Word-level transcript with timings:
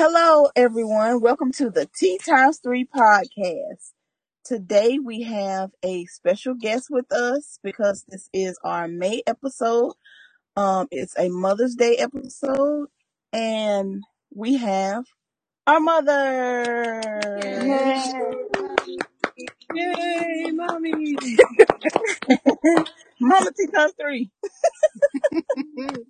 Hello, 0.00 0.48
everyone. 0.54 1.20
Welcome 1.20 1.50
to 1.54 1.70
the 1.70 1.90
Tea 1.92 2.20
Times 2.24 2.60
3 2.62 2.84
podcast. 2.84 3.90
Today 4.44 5.00
we 5.00 5.22
have 5.22 5.72
a 5.82 6.04
special 6.04 6.54
guest 6.54 6.86
with 6.88 7.10
us 7.10 7.58
because 7.64 8.04
this 8.06 8.30
is 8.32 8.56
our 8.62 8.86
May 8.86 9.24
episode. 9.26 9.94
Um, 10.54 10.86
it's 10.92 11.18
a 11.18 11.28
Mother's 11.30 11.74
Day 11.74 11.96
episode, 11.96 12.86
and 13.32 14.04
we 14.32 14.58
have 14.58 15.02
our 15.66 15.80
mother. 15.80 17.02
Yay, 19.74 20.44
mommy. 20.52 20.92
Mama 23.20 23.50
Tea 23.50 23.66
Times 23.74 23.94
3. 24.00 24.30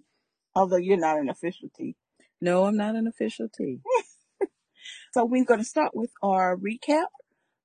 Although 0.55 0.77
you're 0.77 0.98
not 0.98 1.18
an 1.18 1.30
official 1.30 1.70
tea. 1.75 1.96
No, 2.41 2.64
I'm 2.64 2.77
not 2.77 2.95
an 2.95 3.07
official 3.07 3.48
tea. 3.48 3.80
So 5.12 5.25
we're 5.25 5.45
going 5.45 5.60
to 5.60 5.65
start 5.65 5.92
with 5.95 6.10
our 6.23 6.56
recap 6.56 7.06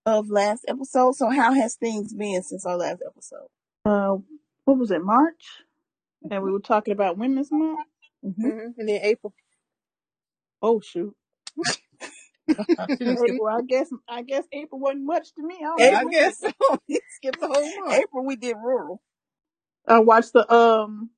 of 0.05 0.29
last 0.29 0.65
episode. 0.67 1.15
So 1.15 1.29
how 1.29 1.53
has 1.53 1.75
things 1.75 2.13
been 2.13 2.41
since 2.41 2.65
our 2.65 2.77
last 2.77 3.01
episode? 3.05 3.47
uh, 3.85 4.15
what 4.65 4.77
was 4.77 4.91
it, 4.91 5.03
March? 5.03 5.43
And 6.31 6.41
we 6.41 6.51
were 6.51 6.59
talking 6.59 6.93
about 6.93 7.17
Women's 7.17 7.49
Month. 7.51 7.79
Mm-hmm. 8.25 8.49
hmm 8.49 8.59
And 8.77 8.89
then 8.89 8.99
April. 9.03 9.33
Oh 10.61 10.79
shoot! 10.79 11.13
April, 12.49 13.25
April, 13.25 13.47
I 13.47 13.61
guess 13.67 13.89
I 14.07 14.21
guess 14.21 14.45
April 14.53 14.79
wasn't 14.79 15.05
much 15.05 15.33
to 15.35 15.43
me. 15.45 15.55
I, 15.61 15.63
don't 15.63 15.81
I. 15.81 15.85
April. 15.99 16.11
guess 16.11 16.39
so. 16.39 16.51
You 16.87 16.99
skipped 17.17 17.41
the 17.41 17.47
whole 17.47 17.79
month. 17.85 17.93
April, 18.01 18.25
we 18.25 18.37
did 18.37 18.55
rural. 18.55 19.01
I 19.85 19.99
watched 19.99 20.31
the 20.33 20.51
um 20.51 21.09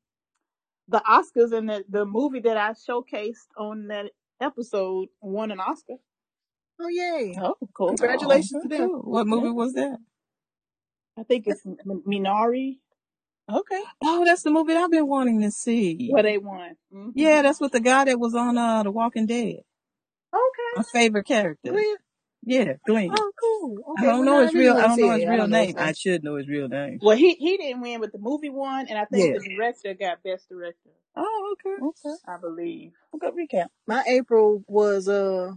the 0.88 1.02
Oscars 1.08 1.52
and 1.58 1.70
the 1.70 1.84
the 1.90 2.06
movie 2.06 2.42
that 2.42 2.58
I 2.58 2.72
showcased 2.72 3.48
on 3.58 3.88
that 3.88 4.12
episode 4.42 5.08
won 5.22 5.52
an 5.52 5.60
Oscar. 5.60 5.96
Oh, 6.80 6.88
yay. 6.90 7.36
Oh, 7.42 7.56
cool. 7.74 7.90
Congratulations 7.90 8.54
Oh, 8.58 8.62
to 8.64 8.68
them. 8.68 8.90
cool. 8.90 9.02
What 9.12 9.28
movie 9.28 9.50
was 9.52 9.74
that? 9.74 9.98
I 11.18 11.24
think 11.24 11.46
it's 11.48 11.66
M- 11.66 12.04
Minari 12.08 12.80
Okay. 13.50 13.82
Oh, 14.04 14.26
that's 14.26 14.42
the 14.44 14.50
movie 14.52 14.74
I've 14.74 14.90
been 14.92 15.08
wanting 15.08 15.40
to 15.42 15.52
see. 15.52 16.10
where 16.12 16.24
they 16.24 16.38
won. 16.38 16.76
Mhm. 16.94 17.12
Yeah, 17.16 17.44
that's 17.44 17.62
with 17.62 17.72
the 17.74 17.80
guy 17.80 18.04
that 18.06 18.20
was 18.20 18.34
on 18.36 18.58
uh 18.58 18.84
The 18.84 18.92
Walking 18.92 19.26
Dead. 19.28 19.58
Okay. 20.34 20.72
My 20.76 20.84
favorite 20.92 21.26
character. 21.28 21.72
Glenn. 21.72 21.96
Yeah, 22.46 22.74
Glenn. 22.86 23.10
Oh, 23.12 23.32
cool. 23.42 23.84
I 23.98 24.02
Okay. 24.02 24.08
don't 24.08 24.20
well, 24.20 24.26
know 24.26 24.40
now 24.40 24.46
his 24.46 24.54
really 24.54 24.68
real. 24.68 24.74
I 24.74 24.82
wanna 24.82 24.90
don't 24.90 24.96
see 24.98 25.02
know 25.02 25.12
it. 25.12 25.16
his 25.16 25.26
I 25.26 25.32
real 25.32 25.38
don't 25.42 25.50
know 25.50 25.58
his 25.60 25.68
name. 25.68 25.76
name. 25.76 25.86
I 25.88 25.92
should 25.94 26.24
know 26.24 26.36
his 26.36 26.48
real 26.48 26.68
name. 26.68 27.00
Well, 27.02 27.18
he 27.18 27.34
he 27.36 27.58
didn't 27.58 27.82
win, 27.82 28.02
but 28.02 28.12
the 28.12 28.20
movie 28.20 28.50
won, 28.50 28.88
and 28.88 28.98
I 28.98 29.06
think 29.06 29.34
Yeah. 29.34 29.40
the 29.40 29.50
director 29.50 29.94
got 29.94 30.24
best 30.24 30.48
director. 30.50 30.90
Oh, 31.16 31.54
okay. 31.54 31.82
Okay. 31.82 32.16
I 32.28 32.38
believe. 32.38 32.92
Good 33.20 33.34
recap. 33.34 33.68
My 33.88 34.04
April 34.08 34.64
was 34.68 35.08
uh 35.08 35.54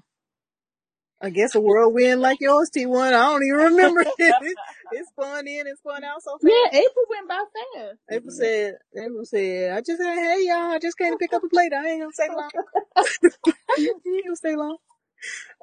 I 1.21 1.31
guess 1.31 1.55
a 1.57 1.61
whirlwind 1.61 2.21
like 2.21 2.41
yours, 2.41 2.71
T 2.71 2.87
one. 2.87 3.13
I 3.13 3.19
don't 3.33 3.43
even 3.43 3.59
remember 3.73 4.01
it. 4.19 4.59
It 4.93 5.07
spun 5.09 5.49
in 5.49 5.67
and 5.67 5.77
spun 5.79 6.05
out 6.05 6.23
so 6.23 6.39
fast. 6.39 6.45
Yeah, 6.45 6.79
April 6.79 7.05
went 7.11 7.29
by 7.29 7.45
fast. 7.77 7.99
April 8.11 8.31
said 8.31 8.75
April 8.97 9.25
said, 9.25 9.73
I 9.73 9.81
just 9.81 10.01
said, 10.01 10.15
Hey 10.15 10.45
y'all, 10.47 10.73
I 10.73 10.79
just 10.79 10.97
came 10.97 11.13
to 11.13 11.19
pick 11.19 11.33
up 11.33 11.43
a 11.43 11.49
plate. 11.49 11.73
I 11.73 11.89
ain't 11.89 12.03
gonna 12.03 12.13
stay 12.13 12.29
long. 12.29 12.51
you 13.79 13.97
ain't 14.07 14.25
gonna 14.25 14.37
stay 14.37 14.57
long. 14.57 14.77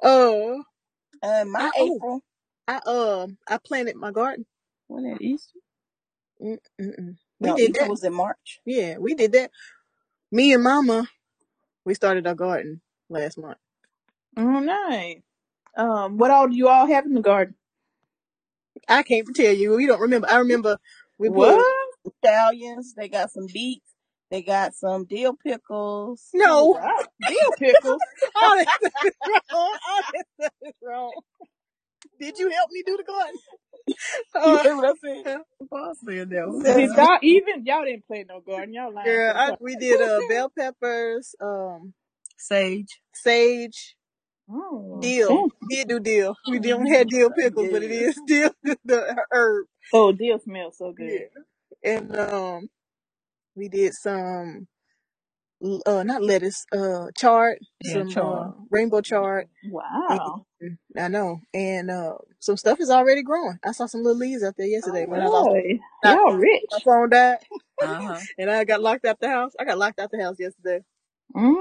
Oh, 0.02 0.62
Uh, 1.22 1.44
my 1.46 1.66
I, 1.66 1.72
oh, 1.78 2.00
April. 2.00 2.22
I 2.68 2.80
um 2.86 3.38
I 3.48 3.58
planted 3.58 3.96
my 3.96 4.12
garden. 4.12 4.46
When 4.88 5.06
at 5.06 5.22
Easter? 5.22 5.60
Mm, 6.42 6.58
mm-mm. 6.80 7.16
We 7.40 7.50
No, 7.50 7.54
did 7.54 7.72
Easter 7.72 7.74
that. 7.74 7.90
was 7.90 8.04
in 8.04 8.14
March. 8.14 8.60
Yeah, 8.66 8.98
we 8.98 9.14
did 9.14 9.32
that. 9.32 9.50
Me 10.32 10.52
and 10.54 10.62
Mama, 10.64 11.08
we 11.84 11.94
started 11.94 12.26
our 12.26 12.34
garden 12.36 12.82
last 13.10 13.38
month. 13.38 13.58
Oh, 14.36 14.60
nice. 14.60 15.22
Um, 15.76 16.18
what 16.18 16.30
all 16.30 16.48
do 16.48 16.56
you 16.56 16.68
all 16.68 16.86
have 16.86 17.06
in 17.06 17.14
the 17.14 17.22
garden? 17.22 17.54
I 18.88 19.02
can't 19.04 19.28
tell 19.34 19.52
you. 19.54 19.76
We 19.76 19.86
don't 19.88 20.00
remember. 20.00 20.28
I 20.30 20.38
remember 20.38 20.78
we 21.18 21.30
put 21.30 21.54
What? 21.54 21.66
Scallions. 22.24 22.94
They 22.96 23.08
got 23.08 23.32
some 23.32 23.48
beets. 23.52 23.95
They 24.30 24.42
got 24.42 24.74
some 24.74 25.06
dill 25.06 25.34
pickles. 25.34 26.34
no. 26.34 26.78
Wow. 26.78 26.90
Dill 27.24 27.52
pickles. 27.58 28.02
All 28.36 28.56
that 28.56 28.68
stuff 28.88 28.92
is 29.04 29.12
wrong. 29.52 29.78
All 29.88 30.02
that 30.14 30.26
stuff 30.40 30.54
is 30.62 30.74
wrong. 30.82 31.14
Did 32.20 32.38
you 32.38 32.50
help 32.50 32.70
me 32.72 32.82
do 32.86 32.96
the 32.96 33.04
garden? 33.04 33.40
You 34.44 34.58
Uh, 34.58 34.62
hear 34.62 34.76
what 34.76 34.86
I 34.86 34.94
said? 35.24 35.38
Boss 35.70 35.98
said 36.06 36.30
that. 36.30 36.46
Did 36.74 36.94
y'all 36.96 37.18
even? 37.22 37.66
Y'all 37.66 37.84
didn't 37.84 38.06
play 38.06 38.24
no 38.28 38.40
garden. 38.40 38.74
Y'all 38.74 38.92
lying 38.94 39.20
girl, 39.20 39.32
to 39.32 39.34
the 39.34 39.42
I, 39.42 39.52
we 39.60 39.76
did 39.76 40.00
uh, 40.00 40.22
bell 40.22 40.50
peppers, 40.56 41.34
um, 41.42 41.94
Sage. 42.38 43.00
sage, 43.14 43.96
Oh, 44.50 45.14
dill. 45.16 45.28
thank 45.28 45.52
We 45.62 45.76
did 45.76 45.88
do 45.88 46.00
dill. 46.00 46.36
We 46.46 46.58
don't 46.60 46.86
have 46.88 47.08
dill 47.10 47.30
pickles, 47.32 47.68
but 47.70 47.82
it 47.82 47.90
Yeah. 47.90 48.02
is 48.08 48.20
dill, 48.26 48.52
the 48.84 49.16
herb. 49.32 49.66
Oh, 49.92 50.12
dill 50.12 50.38
smells 50.40 50.78
so 50.78 50.92
Yeah. 50.98 51.20
good. 51.20 51.28
And 51.84 52.16
um, 52.16 52.68
we 53.56 53.68
did 53.68 53.92
some, 53.94 54.68
uh, 55.86 56.02
not 56.02 56.22
lettuce, 56.22 56.64
uh, 56.76 57.06
chard, 57.16 57.58
Yeah, 57.84 58.04
some 58.04 58.08
uh, 58.16 58.50
rainbow 58.70 59.00
chard. 59.00 59.48
Wow. 59.70 60.44
And, 60.60 60.78
I 60.98 61.08
know, 61.08 61.40
and 61.54 61.90
uh, 61.90 62.14
some 62.40 62.56
stuff 62.56 62.80
is 62.80 62.90
already 62.90 63.22
growing. 63.22 63.58
I 63.64 63.72
saw 63.72 63.86
some 63.86 64.02
little 64.02 64.18
leaves 64.18 64.42
out 64.42 64.54
there 64.56 64.66
yesterday 64.66 65.06
when 65.06 65.20
I 65.20 65.26
lost. 65.26 65.48
Boy, 65.48 65.78
I, 66.04 66.14
y'all 66.14 66.34
rich. 66.36 66.62
my 66.70 66.78
phone 66.84 67.10
died, 67.10 67.38
Uh-huh. 67.82 68.20
and 68.38 68.50
I 68.50 68.64
got 68.64 68.80
locked 68.82 69.04
out 69.04 69.20
the 69.20 69.28
house. 69.28 69.52
I 69.60 69.64
got 69.64 69.78
locked 69.78 69.98
out 70.00 70.10
the 70.10 70.22
house 70.22 70.36
yesterday, 70.38 70.82
Mm. 71.34 71.56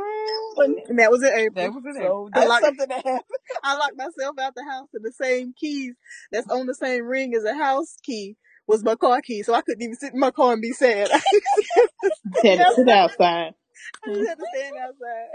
and 0.88 1.00
that 1.00 1.12
was 1.12 1.24
in 1.24 1.34
April. 1.34 1.72
That 1.72 1.74
was 1.74 1.96
it. 1.98 2.02
So 2.02 2.30
I 2.34 2.40
that's 2.40 2.50
locked, 2.50 2.66
something 2.66 2.88
that 2.88 3.06
happened. 3.06 3.22
I 3.64 3.76
locked 3.78 3.98
myself 3.98 4.36
out 4.40 4.56
the 4.56 4.64
house, 4.64 4.88
and 4.94 5.04
the 5.04 5.12
same 5.12 5.54
keys 5.58 5.96
that's 6.32 6.50
on 6.50 6.66
the 6.68 6.76
same 6.76 7.06
ring 7.06 7.34
as 7.36 7.44
a 7.44 7.56
house 7.56 7.96
key 8.04 8.38
was 8.68 8.84
my 8.84 8.96
car 8.96 9.22
key, 9.22 9.44
so 9.44 9.54
I 9.54 9.62
couldn't 9.62 9.82
even 9.84 9.96
sit 9.96 10.14
in 10.14 10.20
my 10.20 10.32
car 10.32 10.54
and 10.54 10.62
be 10.62 10.72
sad. 10.74 11.10
I 12.44 12.48
Had 12.48 12.60
to 12.60 12.66
sit 12.76 12.90
outside. 12.90 13.54
I 14.06 14.10
just 14.10 14.28
had 14.30 14.38
to 14.40 14.46
stand 14.56 14.76
outside. 14.78 15.30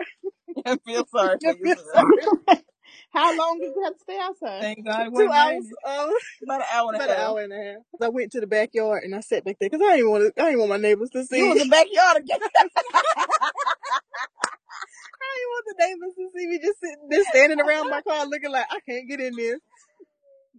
I 0.66 0.76
feel 0.84 1.06
sorry 1.06 1.38
I 1.44 1.52
for 1.52 1.56
feel 1.62 1.76
sorry. 1.94 2.60
How 3.12 3.36
long 3.36 3.58
did 3.60 3.72
you 3.74 3.82
have 3.84 3.94
to 3.94 4.00
stay 4.00 4.18
outside? 4.20 4.60
Thank 4.62 4.84
God 4.86 5.06
it 5.06 5.10
Two 5.10 5.12
wasn't 5.12 5.34
hours, 5.34 5.64
raining. 5.64 5.72
um, 5.86 6.10
About 6.44 6.60
an 6.60 6.66
hour 6.72 6.86
and 6.92 6.96
a 6.96 6.98
about 6.98 7.10
an 7.10 7.16
half. 7.16 7.26
hour 7.26 7.40
and 7.42 7.52
a 7.52 7.56
half. 7.56 7.76
I 8.02 8.08
went 8.08 8.32
to 8.32 8.40
the 8.40 8.46
backyard 8.46 9.04
and 9.04 9.14
I 9.14 9.20
sat 9.20 9.44
back 9.44 9.56
there 9.60 9.68
because 9.70 9.84
I 9.86 9.96
didn't 9.96 10.10
want 10.10 10.34
to. 10.36 10.42
I 10.42 10.46
didn't 10.46 10.58
want 10.60 10.70
my 10.70 10.76
neighbors 10.78 11.10
to 11.10 11.18
You 11.20 11.26
see. 11.26 11.40
was 11.50 11.60
in 11.62 11.68
the 11.68 11.72
backyard 11.72 12.16
again. 12.18 12.38
I 15.22 15.32
didn't 15.36 15.50
want 15.50 15.64
the 15.66 15.74
neighbors 15.86 16.14
to 16.16 16.28
see 16.36 16.46
me 16.48 16.58
just 16.58 16.80
sitting 16.80 17.08
there 17.10 17.24
standing 17.24 17.60
around 17.60 17.90
my 17.90 18.02
car 18.02 18.26
looking 18.26 18.50
like 18.52 18.66
I 18.70 18.80
can't 18.88 19.08
get 19.08 19.20
in 19.20 19.36
there. 19.36 19.58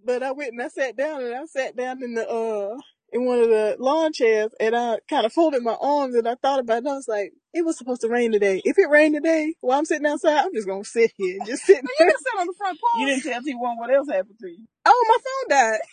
But 0.03 0.23
I 0.23 0.31
went 0.31 0.53
and 0.53 0.61
I 0.61 0.67
sat 0.67 0.95
down 0.97 1.23
and 1.23 1.35
I 1.35 1.45
sat 1.45 1.75
down 1.75 2.01
in 2.03 2.13
the 2.15 2.27
uh 2.29 2.77
in 3.13 3.25
one 3.25 3.39
of 3.39 3.49
the 3.49 3.75
lawn 3.77 4.13
chairs 4.13 4.51
and 4.59 4.75
I 4.75 4.97
kind 5.09 5.25
of 5.25 5.33
folded 5.33 5.61
my 5.63 5.75
arms 5.81 6.15
and 6.15 6.27
I 6.27 6.35
thought 6.35 6.59
about 6.59 6.75
it. 6.75 6.77
And 6.79 6.89
I 6.89 6.93
was 6.93 7.07
like, 7.07 7.33
it 7.53 7.63
was 7.65 7.77
supposed 7.77 8.01
to 8.01 8.07
rain 8.07 8.31
today. 8.31 8.61
If 8.63 8.77
it 8.77 8.89
rained 8.89 9.15
today 9.15 9.53
while 9.61 9.77
I'm 9.77 9.85
sitting 9.85 10.05
outside, 10.05 10.37
I'm 10.45 10.53
just 10.53 10.67
gonna 10.67 10.83
sit 10.85 11.11
here, 11.17 11.37
and 11.37 11.45
just 11.47 11.63
sitting 11.63 11.83
You 11.87 11.95
there. 11.99 12.07
can 12.07 12.17
sit 12.17 12.39
on 12.39 12.47
the 12.47 12.53
front 12.57 12.79
porch. 12.79 12.99
You 13.01 13.05
didn't 13.07 13.23
tell 13.23 13.41
T1 13.41 13.77
what 13.77 13.93
else 13.93 14.07
happened 14.09 14.37
to 14.39 14.47
you. 14.49 14.65
Oh, 14.85 15.05
my 15.07 15.17
phone 15.17 15.57
died. 15.57 15.79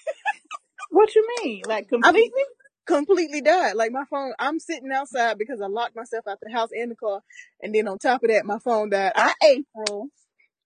What 0.90 1.14
you 1.14 1.26
mean? 1.42 1.62
Like 1.66 1.84
I 1.84 1.88
completely? 1.88 2.42
completely 2.86 3.40
died. 3.42 3.74
Like 3.74 3.92
my 3.92 4.04
phone, 4.08 4.32
I'm 4.38 4.58
sitting 4.58 4.90
outside 4.90 5.36
because 5.36 5.60
I 5.60 5.66
locked 5.66 5.94
myself 5.96 6.26
out 6.26 6.34
of 6.34 6.38
the 6.42 6.52
house 6.52 6.70
and 6.72 6.90
the 6.90 6.96
car, 6.96 7.20
and 7.60 7.74
then 7.74 7.88
on 7.88 7.98
top 7.98 8.22
of 8.22 8.30
that, 8.30 8.46
my 8.46 8.58
phone 8.58 8.88
died. 8.90 9.12
I 9.14 9.34
April. 9.44 10.06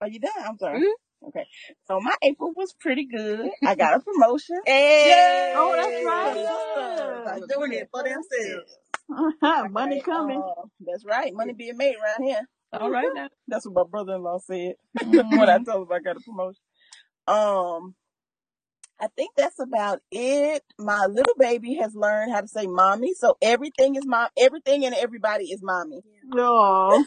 Are 0.01 0.09
you 0.09 0.21
done? 0.21 0.31
I'm 0.45 0.59
sorry. 0.59 0.81
Mhm. 0.81 0.93
Okay. 1.29 1.47
So 1.87 2.01
my 2.01 2.15
April 2.23 2.53
was 2.57 2.75
pretty 2.81 3.07
good. 3.07 3.51
I 3.65 3.75
got 3.75 3.95
a 3.97 4.01
promotion. 4.05 4.61
Hey, 4.67 5.53
Oh, 5.55 5.75
that's 5.77 6.05
right. 6.05 6.37
Yeah. 6.37 7.47
Doing 7.57 7.73
it 7.75 7.89
for 7.93 8.03
themselves. 8.03 8.79
Uh-huh. 9.11 9.69
Money 9.71 10.01
coming. 10.03 10.43
uh, 10.43 10.63
that's 10.81 11.05
right. 11.05 11.33
Money 11.35 11.53
being 11.53 11.77
made 11.77 11.95
around 11.97 12.27
here. 12.27 12.49
All 12.73 12.91
right 12.91 13.09
now. 13.15 13.29
That's 13.49 13.67
what 13.67 13.75
my 13.87 13.91
brother-in-law 13.91 14.39
said 14.47 14.75
Mhm. 15.03 15.31
when 15.39 15.49
I 15.49 15.59
told 15.59 15.89
him 15.89 15.93
I 15.93 16.01
got 16.01 16.17
a 16.17 16.21
promotion. 16.21 16.63
Um, 17.27 17.95
I 19.01 19.09
think 19.17 19.33
that's 19.37 19.59
about 19.59 20.01
it. 20.11 20.63
My 20.79 21.07
little 21.07 21.35
baby 21.39 21.75
has 21.75 21.95
learned 21.95 22.33
how 22.33 22.41
to 22.41 22.49
say 22.49 22.67
mommy, 22.67 23.15
so 23.15 23.37
everything 23.43 23.97
is 23.97 24.07
mom. 24.07 24.29
Everything 24.39 24.85
and 24.85 24.95
everybody 24.95 25.47
is 25.47 25.61
mommy. 25.63 26.03
No. 26.25 27.05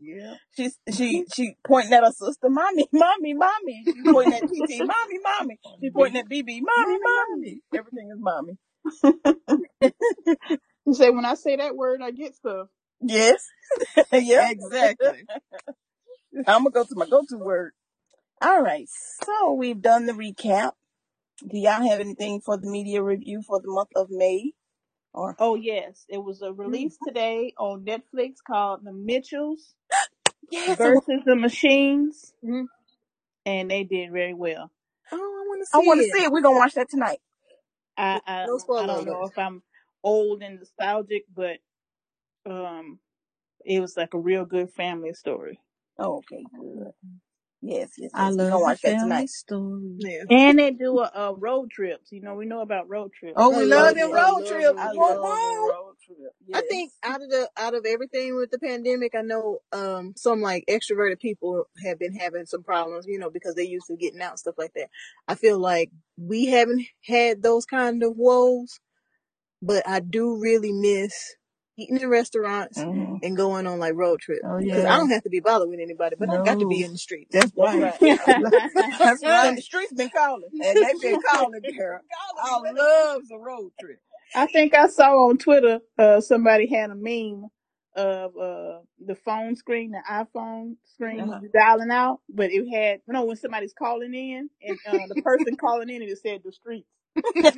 Yeah. 0.00 0.34
She's 0.56 0.78
she 0.92 1.24
she 1.34 1.56
pointing 1.66 1.94
at 1.94 2.04
her 2.04 2.12
sister, 2.12 2.50
mommy, 2.50 2.86
mommy, 2.92 3.32
mommy. 3.34 3.84
She's 3.84 4.04
pointing 4.04 4.34
at 4.34 4.42
TT, 4.42 4.80
mommy, 4.80 5.18
mommy. 5.24 5.58
She's 5.80 5.92
pointing 5.92 6.20
at 6.20 6.28
BB, 6.28 6.60
mommy, 6.60 6.98
mommy. 7.02 7.60
Everything 7.74 8.10
is 8.12 8.18
mommy. 8.20 8.58
you 10.86 10.94
say 10.94 11.10
when 11.10 11.24
I 11.24 11.34
say 11.34 11.56
that 11.56 11.74
word, 11.74 12.00
I 12.02 12.10
get 12.10 12.34
stuff. 12.34 12.68
Yes, 13.00 13.44
yeah. 14.12 14.50
Exactly. 14.50 15.24
I'm 16.46 16.64
gonna 16.64 16.70
go 16.70 16.84
to 16.84 16.94
my 16.94 17.06
go-to 17.06 17.38
word. 17.38 17.72
All 18.42 18.62
right, 18.62 18.88
so 18.90 19.54
we've 19.54 19.82
done 19.82 20.06
the 20.06 20.14
recap. 20.14 20.72
Do 21.40 21.58
y'all 21.58 21.88
have 21.88 22.00
anything 22.00 22.40
for 22.40 22.58
the 22.58 22.70
media 22.70 23.02
review 23.02 23.42
for 23.46 23.60
the 23.60 23.68
month 23.70 23.90
of 23.96 24.08
May? 24.10 24.52
Or 25.14 25.38
Oh 25.38 25.56
yes, 25.56 26.06
it 26.08 26.18
was 26.18 26.42
a 26.42 26.52
release 26.52 26.98
today 27.06 27.54
on 27.58 27.84
Netflix 27.84 28.36
called 28.46 28.80
The 28.84 28.92
Mitchells. 28.92 29.74
Yes. 30.50 30.78
versus 30.78 31.22
the 31.26 31.36
machines, 31.36 32.34
Mhm. 32.44 32.68
and 33.46 33.70
they 33.70 33.84
did 33.84 34.12
very 34.12 34.34
well. 34.34 34.70
Oh, 35.12 35.16
I 35.16 35.48
want 35.48 35.62
to 35.62 35.66
see 35.66 35.78
I 35.78 35.78
want 35.86 36.00
to 36.00 36.04
it. 36.04 36.10
see 36.16 36.24
it. 36.24 36.32
We're 36.32 36.42
gonna 36.42 36.56
watch 36.58 36.74
that 36.74 36.90
tonight. 36.90 37.20
I 37.96 38.20
I, 38.26 38.44
No 38.46 38.58
I 38.76 38.86
spoiler 38.86 38.86
don't 38.86 39.06
know 39.06 39.24
alert. 39.24 39.26
if 39.26 39.38
I'm 39.38 39.62
old 40.04 40.42
and 40.42 40.60
nostalgic, 40.60 41.24
but 41.34 41.58
um, 42.46 43.00
it 43.64 43.80
was 43.80 43.96
like 43.96 44.14
a 44.14 44.18
real 44.20 44.44
good 44.46 44.70
family 44.72 45.14
story. 45.14 45.60
Oh, 45.98 46.18
okay, 46.18 46.44
good. 46.58 46.92
Yes, 47.62 47.92
yes, 47.98 48.12
yes. 48.14 48.14
I 48.14 48.30
We're 48.38 48.46
love 48.46 48.48
gonna 48.48 48.60
the 48.64 48.64
watch 48.64 48.82
that 48.84 48.98
family 48.98 49.00
tonight. 49.00 49.28
story. 49.28 49.98
Yeah. 49.98 50.24
And 50.30 50.58
they 50.58 50.72
do 50.72 51.00
a, 51.00 51.10
a 51.14 51.34
road 51.34 51.70
trips. 51.70 52.12
You 52.12 52.22
know, 52.22 52.34
we 52.36 52.46
know 52.46 52.62
about 52.62 52.88
road 52.88 53.12
trips. 53.18 53.36
Oh, 53.36 53.50
I 53.50 53.58
we 53.58 53.66
love 53.66 53.72
love 53.72 53.96
it. 53.96 53.96
them 53.96 54.12
I 54.12 54.14
road 54.14 54.44
love 54.44 54.44
trips. 54.46 54.78
I 54.78 54.92
road 54.92 54.94
love 54.94 55.16
trips. 55.24 55.50
a 55.50 55.60
road 55.68 55.94
trip. 56.06 56.32
I 56.54 56.62
think 56.62 56.92
out 57.04 57.22
of 57.22 57.30
the 57.30 57.50
out 57.58 57.74
of 57.74 57.86
everything 57.86 58.36
with 58.36 58.50
the 58.50 58.58
pandemic, 58.58 59.14
I 59.16 59.22
know 59.22 59.60
um 59.72 60.14
some 60.16 60.40
like 60.42 60.64
extroverted 60.68 61.20
people 61.20 61.64
have 61.84 61.98
been 61.98 62.14
having 62.14 62.46
some 62.46 62.62
problems, 62.64 63.06
you 63.08 63.18
know, 63.18 63.30
because 63.30 63.54
they 63.54 63.64
used 63.64 63.86
to 63.88 63.96
getting 63.96 64.22
out 64.22 64.32
and 64.32 64.38
stuff 64.40 64.56
like 64.58 64.72
that. 64.74 64.88
I 65.28 65.36
feel 65.36 65.58
like 65.60 65.90
we 66.18 66.46
haven't 66.46 66.86
had 67.06 67.42
those 67.42 67.66
kind 67.66 68.02
of 68.02 68.16
woes, 68.16 68.80
but 69.62 69.88
I 69.88 70.00
do 70.00 70.38
really 70.40 70.72
miss 70.72 71.34
eating 71.78 71.98
in 71.98 72.08
restaurants 72.10 72.86
hmm 72.86 73.16
and 73.22 73.36
going 73.36 73.66
on 73.66 73.78
like 73.80 73.94
road 73.94 74.20
trips 74.20 74.42
Oh 74.44 74.58
because 74.58 74.84
I 74.84 74.96
don't 74.96 75.10
have 75.10 75.24
to 75.24 75.30
be 75.30 75.40
bothered 75.40 75.68
with 75.68 75.80
anybody, 75.80 76.16
but 76.18 76.30
I 76.30 76.38
got 76.38 76.60
to 76.60 76.66
be 76.66 76.82
in 76.82 76.92
the 76.92 76.98
streets. 76.98 77.30
That's 77.32 77.52
That's 77.56 77.74
right. 77.74 77.80
right. 77.80 78.00
That's 78.00 79.22
And 79.24 79.24
right. 79.24 79.58
the 79.58 79.62
streets 79.62 79.92
been 79.94 80.10
calling, 80.10 80.50
and 80.62 80.82
they've 80.82 81.00
been 81.00 81.18
calling, 81.20 81.62
girl. 81.78 82.00
I 82.44 82.58
loves 82.74 83.30
a 83.32 83.38
road 83.38 83.72
trip. 83.80 84.00
I 84.34 84.46
think 84.46 84.74
I 84.74 84.88
saw 84.88 85.28
on 85.28 85.38
Twitter 85.38 85.80
uh, 85.98 86.20
somebody 86.20 86.66
had 86.68 86.90
a 86.90 86.96
meme 86.96 87.46
of 87.96 88.36
uh, 88.36 88.80
the 89.04 89.16
phone 89.24 89.56
screen, 89.56 89.92
the 89.92 90.02
iPhone 90.10 90.76
screen, 90.94 91.20
Uh-huh. 91.22 91.40
dialing 91.54 91.90
out, 91.90 92.20
but 92.30 92.50
it 92.52 92.66
had 92.70 93.00
you 93.06 93.12
no 93.14 93.24
when 93.24 93.36
somebody's 93.36 93.74
calling 93.78 94.14
in, 94.14 94.50
and 94.62 94.78
uh, 94.86 95.06
the 95.08 95.16
person 95.16 95.56
calling 95.56 95.90
in, 95.90 96.02
it 96.02 96.18
said 96.22 96.42
the 96.44 96.52
streets. 96.52 96.88
That's 97.16 97.52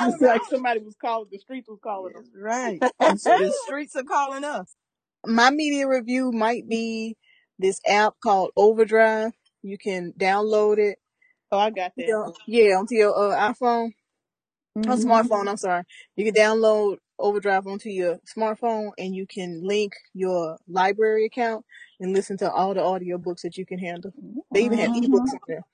It's 0.00 0.20
like 0.22 0.44
somebody 0.44 0.80
was 0.80 0.96
calling, 1.00 1.28
the 1.32 1.38
streets 1.38 1.68
was 1.68 1.80
calling 1.82 2.14
them. 2.14 2.24
right. 2.34 2.84
The, 3.00 3.34
the 3.36 3.52
streets 3.52 3.96
are 3.96 4.04
calling 4.04 4.44
us. 4.44 4.74
My 5.26 5.50
media 5.50 5.88
review 5.88 6.32
might 6.32 6.68
be 6.68 7.16
this 7.58 7.80
app 7.88 8.14
called 8.22 8.50
Overdrive. 8.56 9.32
You 9.62 9.78
can 9.78 10.14
download 10.18 10.78
it. 10.78 10.98
Oh, 11.52 11.58
I 11.58 11.70
got 11.70 11.92
you 11.96 12.04
that. 12.04 12.08
know, 12.08 12.34
Yeah, 12.46 12.76
onto 12.78 12.94
your 12.96 13.16
uh, 13.34 13.52
iPhone. 13.52 13.90
Mm-hmm. 14.78 14.88
on 14.88 14.98
smartphone. 14.98 15.48
I'm 15.48 15.56
sorry. 15.58 15.84
You 16.16 16.24
can 16.30 16.34
download 16.34 16.98
Overdrive 17.18 17.66
onto 17.68 17.90
your 17.90 18.18
smartphone, 18.36 18.90
and 18.98 19.14
you 19.14 19.26
can 19.26 19.62
link 19.64 19.94
your 20.14 20.58
library 20.68 21.26
account 21.26 21.64
and 22.00 22.12
listen 22.12 22.36
to 22.38 22.50
all 22.52 22.74
the 22.74 22.80
audiobooks 22.80 23.42
that 23.42 23.58
you 23.58 23.66
can 23.66 23.78
handle. 23.78 24.12
They 24.52 24.64
even 24.64 24.78
have 24.78 24.90
Mhm. 24.90 24.96
ebooks 24.96 25.34
on 25.34 25.40
there. 25.48 25.64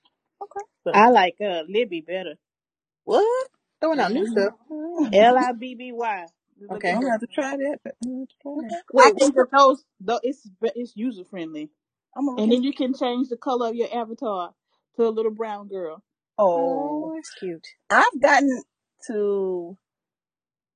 okay. 0.43 0.65
So, 0.85 0.93
I 0.93 1.09
like 1.09 1.37
uh, 1.41 1.63
Libby 1.69 2.01
better. 2.01 2.35
What? 3.09 3.47
Throwing 3.81 3.99
out 4.01 4.13
new 4.13 4.27
Mhm. 4.27 4.27
stuff. 4.27 4.53
L 5.13 5.37
I 5.37 5.53
B 5.53 5.75
B 5.75 5.91
Y. 5.93 6.27
Look 6.69 6.71
Okay. 6.73 6.89
I'm 6.91 7.01
gonna 7.01 7.11
that. 7.11 7.13
have 7.13 7.21
to 7.21 7.27
try 7.27 7.57
that. 7.57 7.79
I'm 8.03 8.09
gonna 8.09 8.19
have 8.21 8.29
to 8.29 8.35
try 8.41 8.53
that. 8.61 8.83
I 8.97 9.11
Wait, 9.11 9.17
think 9.17 9.35
that 9.35 9.47
those, 9.51 9.83
though, 10.01 10.19
it's 10.23 10.49
it's 10.75 10.97
user 10.97 11.25
friendly, 11.25 11.71
I'm 12.15 12.25
gonna 12.25 12.37
look 12.37 12.45
and 12.45 12.51
at. 12.51 12.53
then 12.53 12.63
you 12.63 12.73
can 12.73 12.93
change 12.95 13.29
the 13.29 13.37
color 13.37 13.69
of 13.69 13.75
your 13.75 13.89
avatar 13.93 14.53
to 14.97 15.07
a 15.07 15.09
little 15.09 15.31
brown 15.31 15.67
girl. 15.69 16.03
Oh, 16.39 17.03
oh, 17.03 17.13
that's 17.15 17.31
cute. 17.31 17.67
I've 17.89 18.21
gotten 18.21 18.63
to 19.07 19.77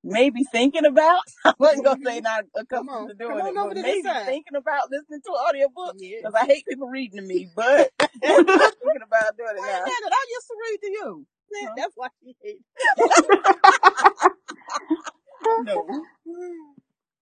maybe 0.03 0.44
thinking 0.45 0.85
about. 0.85 1.21
I 1.45 1.53
wasn't 1.59 1.85
gonna 1.85 2.00
say 2.06 2.21
not 2.21 2.45
Come 2.69 2.89
accustomed 2.89 2.89
on, 2.89 3.09
to 3.09 3.15
come 3.27 3.39
doing 3.39 3.47
it, 3.47 3.56
on 3.56 3.57
over 3.57 3.74
but 3.74 3.75
to 3.75 3.83
this 3.83 4.01
maybe 4.01 4.01
side. 4.01 4.25
thinking 4.25 4.56
about 4.57 4.91
listening 4.91 5.21
to 5.25 5.31
an 5.31 5.38
audiobook 5.50 5.95
Yeah. 6.00 6.19
because 6.21 6.35
I 6.39 6.45
hate 6.45 6.65
people 6.68 6.88
reading 6.89 7.18
to 7.19 7.25
me. 7.25 7.50
But 7.56 7.91
I'm 8.27 8.71
thinking 8.81 9.03
about 9.06 9.38
doing 9.38 9.57
it 9.57 9.63
Wait 9.63 9.74
a 9.77 9.83
now. 9.83 9.85
minute, 9.85 10.13
I 10.13 10.25
used 10.30 10.47
to 10.47 10.56
read 10.62 10.80
to 10.83 10.91
you. 10.91 11.27
That's 11.78 11.94
why 11.96 12.10
she 12.24 12.36
hates. 12.44 12.64
No. 15.66 16.06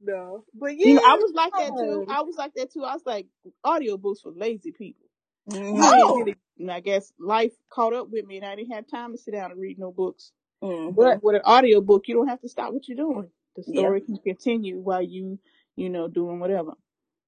No, 0.01 0.45
but 0.53 0.77
You 0.77 0.95
know, 0.95 1.01
I 1.05 1.15
was 1.15 1.33
like 1.35 1.53
that 1.53 1.77
too. 1.77 2.05
I 2.09 2.21
was 2.21 2.35
like 2.37 2.53
that 2.55 2.71
too. 2.73 2.83
I 2.83 2.93
was 2.93 3.03
like, 3.05 3.27
audiobooks 3.65 4.21
for 4.23 4.31
lazy 4.31 4.71
people. 4.71 5.05
I 5.51 5.57
Mhm. 5.57 5.75
didn't 5.91 5.93
Oh. 6.03 6.17
really, 6.19 6.35
and 6.59 6.71
I 6.71 6.79
guess 6.81 7.13
life 7.19 7.53
caught 7.69 7.93
up 7.93 8.09
with 8.09 8.25
me, 8.25 8.37
and 8.37 8.45
I 8.45 8.55
didn't 8.55 8.73
have 8.73 8.87
time 8.87 9.11
to 9.13 9.17
sit 9.17 9.31
down 9.31 9.51
and 9.51 9.59
read 9.59 9.79
no 9.79 9.91
books. 9.91 10.31
Mhm. 10.63 10.95
But 10.95 11.23
with 11.23 11.35
an 11.35 11.41
audiobook, 11.43 12.07
you 12.07 12.15
don't 12.15 12.27
have 12.29 12.41
to 12.41 12.49
stop 12.49 12.73
what 12.73 12.87
you're 12.87 12.97
doing. 12.97 13.31
The 13.55 13.63
Yeah. 13.67 13.81
story 13.81 14.01
can 14.01 14.17
continue 14.19 14.79
while 14.79 15.01
you, 15.03 15.39
you 15.75 15.89
know, 15.89 16.07
doing 16.07 16.39
whatever. 16.39 16.73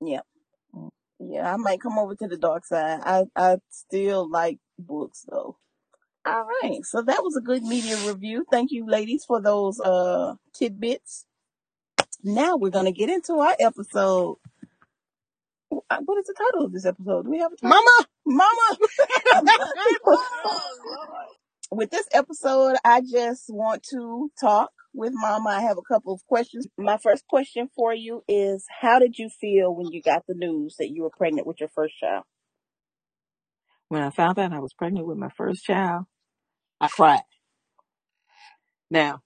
Yeah. 0.01 0.21
Yeah. 1.19 1.53
I 1.53 1.57
might 1.57 1.81
come 1.81 1.99
over 1.99 2.15
to 2.15 2.27
the 2.27 2.37
dark 2.37 2.65
side. 2.65 3.01
I 3.03 3.25
I 3.35 3.59
still 3.69 4.29
like 4.29 4.59
books 4.79 5.25
though. 5.29 5.57
All 6.25 6.45
right. 6.63 6.79
So 6.85 7.01
that 7.01 7.21
was 7.23 7.35
a 7.35 7.41
good 7.41 7.63
media 7.63 7.97
review. 8.07 8.45
Thank 8.49 8.71
you, 8.71 8.85
ladies, 8.87 9.25
for 9.25 9.41
those 9.41 9.79
uh 9.79 10.35
tidbits. 10.53 11.25
Now 12.23 12.55
we're 12.55 12.69
gonna 12.69 12.93
get 12.93 13.09
into 13.09 13.33
our 13.33 13.55
episode. 13.59 14.37
Uh, 15.89 15.97
What 16.05 16.19
is 16.19 16.25
the 16.25 16.35
title 16.37 16.65
of 16.65 16.71
this 16.71 16.85
episode? 16.85 17.23
Do 17.23 17.31
we 17.31 17.39
have 17.39 17.51
a 17.51 17.57
title? 17.57 17.77
Mama. 18.25 18.47
Mama. 19.35 19.47
With 21.71 21.89
this 21.89 22.07
episode, 22.13 22.75
I 22.85 23.01
just 23.01 23.45
want 23.49 23.83
to 23.89 24.31
talk 24.39 24.71
with 24.93 25.11
Mama. 25.15 25.49
I 25.49 25.61
have 25.61 25.77
a 25.77 25.81
couple 25.81 26.13
of 26.13 26.25
questions. 26.27 26.67
My 26.77 26.97
first 26.97 27.25
question 27.27 27.67
for 27.75 27.93
you 27.93 28.23
is 28.27 28.65
How 28.81 28.99
did 28.99 29.17
you 29.17 29.29
feel 29.29 29.73
when 29.75 29.91
you 29.91 30.01
got 30.01 30.23
the 30.27 30.35
news 30.35 30.75
that 30.77 30.91
you 30.91 31.03
were 31.03 31.09
pregnant 31.09 31.47
with 31.47 31.59
your 31.59 31.69
first 31.69 31.95
child? 31.99 32.23
When 33.89 34.03
I 34.03 34.11
found 34.11 34.39
out 34.39 34.53
I 34.53 34.59
was 34.59 34.73
pregnant 34.73 35.07
with 35.07 35.17
my 35.17 35.29
first 35.35 35.63
child, 35.63 36.05
I 36.83 36.89
cried. 36.89 37.21
Now, 38.91 39.21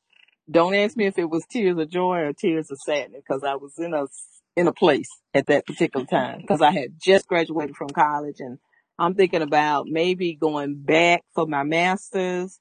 don't 0.50 0.76
ask 0.76 0.98
me 0.98 1.08
if 1.08 1.18
it 1.18 1.30
was 1.30 1.46
tears 1.50 1.78
of 1.78 1.90
joy 1.90 2.20
or 2.20 2.34
tears 2.34 2.72
of 2.72 2.80
sadness 2.80 3.24
because 3.28 3.44
I 3.44 3.56
was 3.56 3.74
in 3.80 3.94
a 3.94 4.08
in 4.56 4.68
a 4.68 4.74
place 4.74 5.10
at 5.34 5.48
that 5.48 5.68
particular 5.68 6.06
time 6.06 6.42
because 6.42 6.62
I 6.62 6.72
had 6.72 7.00
just 7.02 7.28
graduated 7.28 7.76
from 7.76 7.90
college 7.90 8.38
and 8.40 8.60
I'm 9.00 9.16
thinking 9.16 9.42
about 9.42 9.88
maybe 9.88 10.36
going 10.36 10.76
back 10.84 11.24
for 11.36 11.48
my 11.48 11.64
master's 11.64 12.60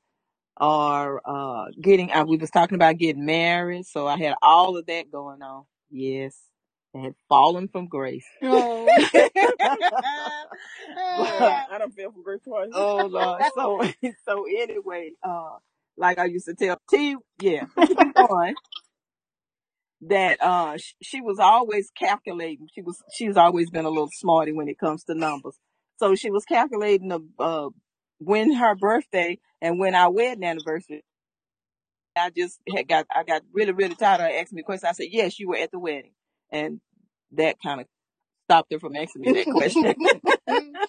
or 0.60 1.22
uh 1.24 1.66
getting 1.80 2.12
uh, 2.12 2.24
we 2.26 2.38
was 2.38 2.50
talking 2.50 2.76
about 2.76 2.98
getting 2.98 3.26
married 3.26 3.86
so 3.86 4.06
I 4.06 4.18
had 4.18 4.34
all 4.42 4.76
of 4.78 4.86
that 4.86 5.10
going 5.12 5.42
on. 5.42 5.64
Yes, 5.90 6.36
Had 7.02 7.14
fallen 7.28 7.68
from 7.68 7.88
grace. 7.88 8.24
Oh. 8.42 8.86
I 11.70 11.78
don't 11.78 11.94
feel 11.94 12.12
for 12.12 12.22
great 12.22 12.42
twice. 12.44 12.70
oh 12.72 13.06
Lord. 13.06 13.42
So 13.54 13.80
so 14.26 14.44
anyway, 14.46 15.12
uh 15.22 15.56
like 15.96 16.18
I 16.18 16.26
used 16.26 16.46
to 16.46 16.54
tell 16.54 16.78
T 16.90 17.16
yeah, 17.40 17.66
one 18.16 18.54
that 20.02 20.42
uh 20.42 20.76
sh- 20.78 20.94
she 21.02 21.20
was 21.20 21.38
always 21.38 21.90
calculating. 21.98 22.68
She 22.74 22.82
was 22.82 23.02
she's 23.12 23.36
always 23.36 23.70
been 23.70 23.84
a 23.84 23.88
little 23.90 24.10
smarty 24.12 24.52
when 24.52 24.68
it 24.68 24.78
comes 24.78 25.04
to 25.04 25.14
numbers. 25.14 25.56
So 25.98 26.14
she 26.14 26.30
was 26.30 26.44
calculating 26.44 27.08
the 27.08 27.20
uh 27.38 27.68
when 28.18 28.52
her 28.54 28.74
birthday 28.74 29.38
and 29.60 29.78
when 29.78 29.94
our 29.94 30.10
wedding 30.12 30.44
anniversary. 30.44 31.04
I 32.16 32.30
just 32.30 32.60
had 32.74 32.88
got 32.88 33.06
I 33.14 33.24
got 33.24 33.42
really 33.52 33.72
really 33.72 33.94
tired 33.94 34.20
of 34.20 34.30
her 34.30 34.38
asking 34.40 34.56
me 34.56 34.62
questions. 34.62 34.88
I 34.88 34.92
said 34.92 35.08
yes, 35.10 35.38
you 35.38 35.48
were 35.48 35.56
at 35.56 35.70
the 35.70 35.78
wedding, 35.78 36.12
and 36.56 36.80
that 37.32 37.56
kind 37.62 37.80
of 37.80 37.86
stopped 38.46 38.72
her 38.72 38.78
from 38.78 38.96
asking 38.96 39.22
me 39.22 39.32
that 39.32 39.46
question. 39.46 39.94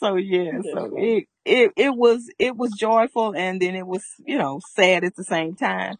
So 0.00 0.16
yeah, 0.16 0.62
so 0.62 0.94
it 0.96 1.24
it 1.44 1.72
it 1.76 1.94
was 1.94 2.30
it 2.38 2.56
was 2.56 2.72
joyful 2.72 3.36
and 3.36 3.60
then 3.60 3.74
it 3.76 3.86
was 3.86 4.02
you 4.24 4.38
know 4.38 4.60
sad 4.74 5.04
at 5.04 5.14
the 5.14 5.24
same 5.24 5.56
time. 5.56 5.96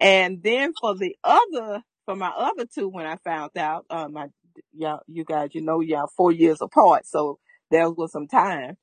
And 0.00 0.42
then 0.42 0.72
for 0.80 0.96
the 0.96 1.14
other 1.22 1.82
for 2.04 2.16
my 2.16 2.30
other 2.36 2.66
two, 2.66 2.88
when 2.88 3.06
I 3.06 3.16
found 3.24 3.56
out, 3.56 3.86
uh, 3.90 4.08
my 4.08 4.26
y'all 4.72 5.02
you 5.06 5.24
guys 5.24 5.50
you 5.52 5.60
know 5.60 5.78
y'all 5.80 6.10
four 6.16 6.32
years 6.32 6.58
apart, 6.60 7.06
so 7.06 7.38
there 7.70 7.88
was 7.90 8.10
some 8.10 8.26
time. 8.26 8.76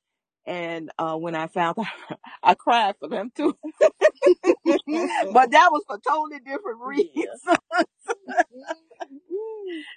And 0.45 0.89
uh, 0.97 1.17
when 1.17 1.35
I 1.35 1.47
found 1.47 1.77
out, 1.77 2.17
I 2.43 2.55
cried 2.55 2.95
for 2.97 3.09
them 3.09 3.29
too, 3.35 3.53
but 3.79 5.51
that 5.51 5.69
was 5.69 5.83
for 5.85 5.99
totally 5.99 6.39
different 6.39 6.79
reasons. 6.79 7.41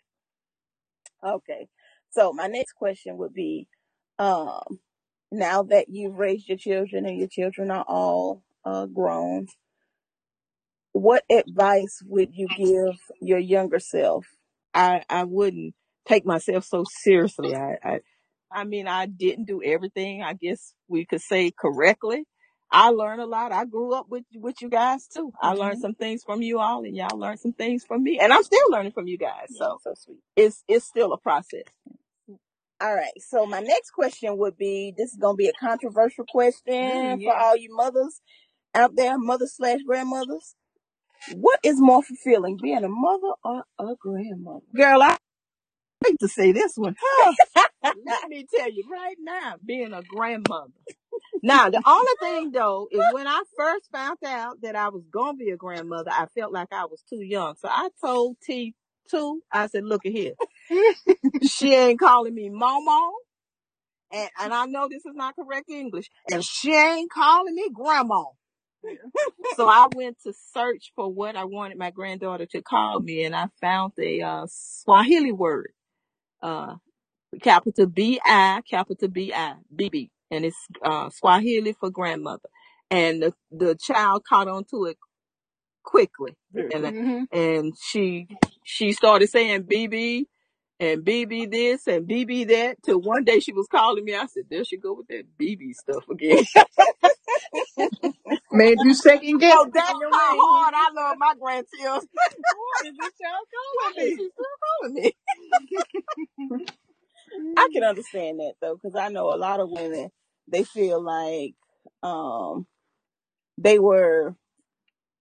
Okay. 1.24 1.68
So 2.10 2.32
my 2.32 2.46
next 2.46 2.72
question 2.72 3.16
would 3.18 3.34
be, 3.34 3.66
um, 4.18 4.80
now 5.32 5.62
that 5.64 5.86
you've 5.88 6.18
raised 6.18 6.48
your 6.48 6.58
children 6.58 7.06
and 7.06 7.18
your 7.18 7.28
children 7.28 7.70
are 7.70 7.84
all 7.88 8.42
uh, 8.64 8.86
grown, 8.86 9.46
what 10.92 11.24
advice 11.30 12.00
would 12.06 12.34
you 12.34 12.48
give 12.56 12.96
your 13.20 13.38
younger 13.38 13.78
self? 13.78 14.26
I 14.72 15.02
I 15.08 15.24
wouldn't 15.24 15.74
take 16.06 16.24
myself 16.24 16.64
so 16.64 16.84
seriously. 17.02 17.54
I 17.54 17.78
I 17.82 18.00
I 18.52 18.64
mean 18.64 18.86
I 18.86 19.06
didn't 19.06 19.46
do 19.46 19.62
everything 19.64 20.22
I 20.22 20.34
guess 20.34 20.74
we 20.88 21.04
could 21.04 21.20
say 21.20 21.50
correctly. 21.50 22.24
I 22.74 22.90
learned 22.90 23.20
a 23.22 23.26
lot. 23.26 23.52
I 23.52 23.66
grew 23.66 23.94
up 23.94 24.08
with 24.10 24.24
with 24.34 24.60
you 24.60 24.68
guys 24.68 25.06
too. 25.06 25.32
I 25.40 25.52
learned 25.54 25.78
Mhm. 25.78 25.82
some 25.82 25.94
things 25.94 26.24
from 26.24 26.42
you 26.42 26.58
all, 26.58 26.84
and 26.84 26.96
y'all 26.96 27.16
learned 27.18 27.40
some 27.40 27.52
things 27.52 27.84
from 27.84 28.02
me, 28.02 28.18
and 28.18 28.32
I'm 28.32 28.42
still 28.42 28.68
learning 28.70 28.92
from 28.92 29.06
you 29.06 29.16
guys. 29.16 29.56
So 29.56 29.78
so 29.82 29.94
sweet. 29.94 30.18
it's 30.36 30.64
it's 30.68 30.84
still 30.84 31.12
a 31.12 31.18
process. 31.18 31.64
All 32.80 32.94
right. 32.94 33.12
So 33.20 33.46
my 33.46 33.60
next 33.60 33.90
question 33.92 34.36
would 34.38 34.56
be: 34.58 34.92
This 34.96 35.12
is 35.12 35.18
gonna 35.18 35.36
be 35.36 35.48
a 35.48 35.52
controversial 35.54 36.24
question 36.26 36.74
Mm, 37.18 37.22
for 37.22 37.32
yeah. 37.32 37.44
all 37.44 37.56
you 37.56 37.74
mothers 37.76 38.20
out 38.74 38.96
there, 38.96 39.18
mothers 39.18 39.54
slash 39.56 39.80
grandmothers. 39.86 40.56
What 41.34 41.60
is 41.62 41.80
more 41.80 42.02
fulfilling, 42.02 42.58
being 42.60 42.84
a 42.84 42.88
mother 42.88 43.34
or 43.44 43.64
a 43.78 43.94
grandmother? 43.98 44.66
Girl, 44.74 45.02
I 45.02 45.16
hate 46.04 46.18
to 46.20 46.28
say 46.28 46.52
this 46.52 46.76
one. 46.76 46.96
Let 47.84 48.28
me 48.28 48.46
tell 48.54 48.70
you 48.70 48.84
right 48.90 49.16
now, 49.20 49.56
being 49.64 49.92
a 49.92 50.02
grandmother. 50.02 50.72
Now, 51.44 51.68
the 51.68 51.82
only 51.84 52.12
thing 52.20 52.52
though 52.52 52.88
is 52.90 53.02
when 53.12 53.26
I 53.26 53.42
first 53.54 53.90
found 53.92 54.16
out 54.26 54.62
that 54.62 54.74
I 54.76 54.88
was 54.88 55.02
gonna 55.12 55.36
be 55.36 55.50
a 55.50 55.58
grandmother, 55.58 56.10
I 56.10 56.24
felt 56.34 56.54
like 56.54 56.72
I 56.72 56.86
was 56.86 57.02
too 57.02 57.20
young. 57.20 57.54
So 57.56 57.68
I 57.70 57.90
told 58.00 58.38
T 58.42 58.74
two, 59.10 59.42
I 59.52 59.66
said, 59.66 59.84
look 59.84 60.06
at 60.06 60.12
here. 60.12 60.32
she 61.46 61.74
ain't 61.74 62.00
calling 62.00 62.34
me 62.34 62.48
Momo. 62.48 63.10
And 64.10 64.30
and 64.40 64.54
I 64.54 64.64
know 64.64 64.88
this 64.88 65.04
is 65.04 65.14
not 65.14 65.36
correct 65.36 65.68
English. 65.68 66.08
And 66.30 66.42
she 66.42 66.74
ain't 66.74 67.10
calling 67.10 67.54
me 67.54 67.68
grandma. 67.74 68.24
so 69.54 69.68
I 69.68 69.88
went 69.94 70.16
to 70.22 70.32
search 70.54 70.92
for 70.96 71.12
what 71.12 71.36
I 71.36 71.44
wanted 71.44 71.76
my 71.76 71.90
granddaughter 71.90 72.46
to 72.46 72.62
call 72.62 73.00
me 73.00 73.22
and 73.24 73.36
I 73.36 73.48
found 73.60 73.92
a 73.98 74.22
uh, 74.22 74.46
Swahili 74.48 75.32
word. 75.32 75.72
Uh 76.40 76.76
capital 77.42 77.86
B 77.86 78.18
I, 78.24 78.62
capital 78.68 79.08
B 79.08 79.30
I, 79.34 79.56
BB. 79.76 80.08
And 80.34 80.46
it's 80.46 80.58
uh 80.84 81.10
Swahili 81.10 81.74
for 81.80 81.90
grandmother. 81.90 82.50
And 82.90 83.22
the, 83.22 83.34
the 83.52 83.76
child 83.80 84.24
caught 84.28 84.48
on 84.48 84.64
to 84.72 84.86
it 84.86 84.98
quickly. 85.84 86.36
And 86.72 86.84
quick. 86.84 86.96
Mhm. 86.96 87.28
and 87.32 87.74
she 87.90 88.28
she 88.64 88.92
started 88.92 89.28
saying 89.30 89.64
BB 89.64 90.26
and 90.80 91.04
BB 91.04 91.50
this 91.50 91.86
and 91.88 92.08
BB 92.08 92.48
that 92.48 92.82
till 92.84 93.00
one 93.00 93.24
day 93.24 93.40
she 93.40 93.52
was 93.52 93.68
calling 93.70 94.04
me. 94.04 94.14
I 94.14 94.26
said, 94.26 94.44
there 94.50 94.64
she 94.64 94.78
go 94.78 94.94
with 94.94 95.08
that 95.08 95.24
BB 95.40 95.74
stuff 95.74 96.04
again. 96.10 96.44
Made 98.52 98.78
you 98.82 98.94
second 98.94 99.38
guess 99.40 99.60
so 99.60 99.70
that's 99.74 99.88
how 100.10 100.36
hard 100.36 100.74
I 100.76 100.90
love 100.94 101.16
my 101.18 101.34
grandchildren. 101.40 102.08
What 102.54 102.86
is 102.86 102.98
this 102.98 103.12
child 103.22 103.46
Why 103.72 103.92
calling 103.92 103.96
me? 103.96 104.12
she 104.16 104.30
still 104.30 104.46
calling 104.80 104.94
me? 104.94 105.12
I 107.56 107.68
can 107.72 107.84
understand 107.84 108.40
that 108.40 108.54
though, 108.62 108.76
because 108.76 108.96
I 108.96 109.08
know 109.10 109.34
a 109.34 109.36
lot 109.38 109.60
of 109.60 109.70
women. 109.70 110.10
They 110.48 110.64
feel 110.64 111.02
like 111.02 111.54
um 112.02 112.66
they 113.58 113.78
were 113.78 114.36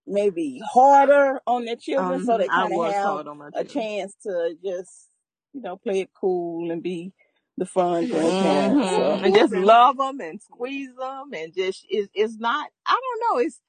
maybe 0.07 0.61
harder 0.73 1.41
on 1.47 1.65
their 1.65 1.77
children, 1.77 2.19
so 2.19 2.37
Um, 2.37 2.39
they 2.39 2.49
I 2.49 2.65
kind 2.65 2.73
of 2.73 2.79
was 2.79 2.99
have 2.99 3.19
hard 3.19 3.27
on 3.27 3.39
my 3.39 3.51
a 3.55 3.63
children. 3.63 3.65
chance 3.65 4.15
to 4.23 4.55
just 4.63 5.09
you 5.53 5.61
know 5.61 5.77
play 5.77 6.01
it 6.01 6.11
cool 6.19 6.71
and 6.71 6.83
be 6.83 7.13
the 7.57 7.65
fun 7.67 8.07
grandparent. 8.07 8.79
hmm 8.79 8.87
So 8.87 9.21
And 9.23 9.35
just 9.35 9.53
love 9.55 9.97
them 9.97 10.21
and 10.21 10.41
squeeze 10.41 10.95
them 10.97 11.31
and 11.33 11.53
just 11.55 11.85
it's 11.89 12.09
it's 12.15 12.37
not. 12.37 12.69
I 12.87 12.99
don't 13.01 13.37
know. 13.37 13.43
It's 13.45 13.61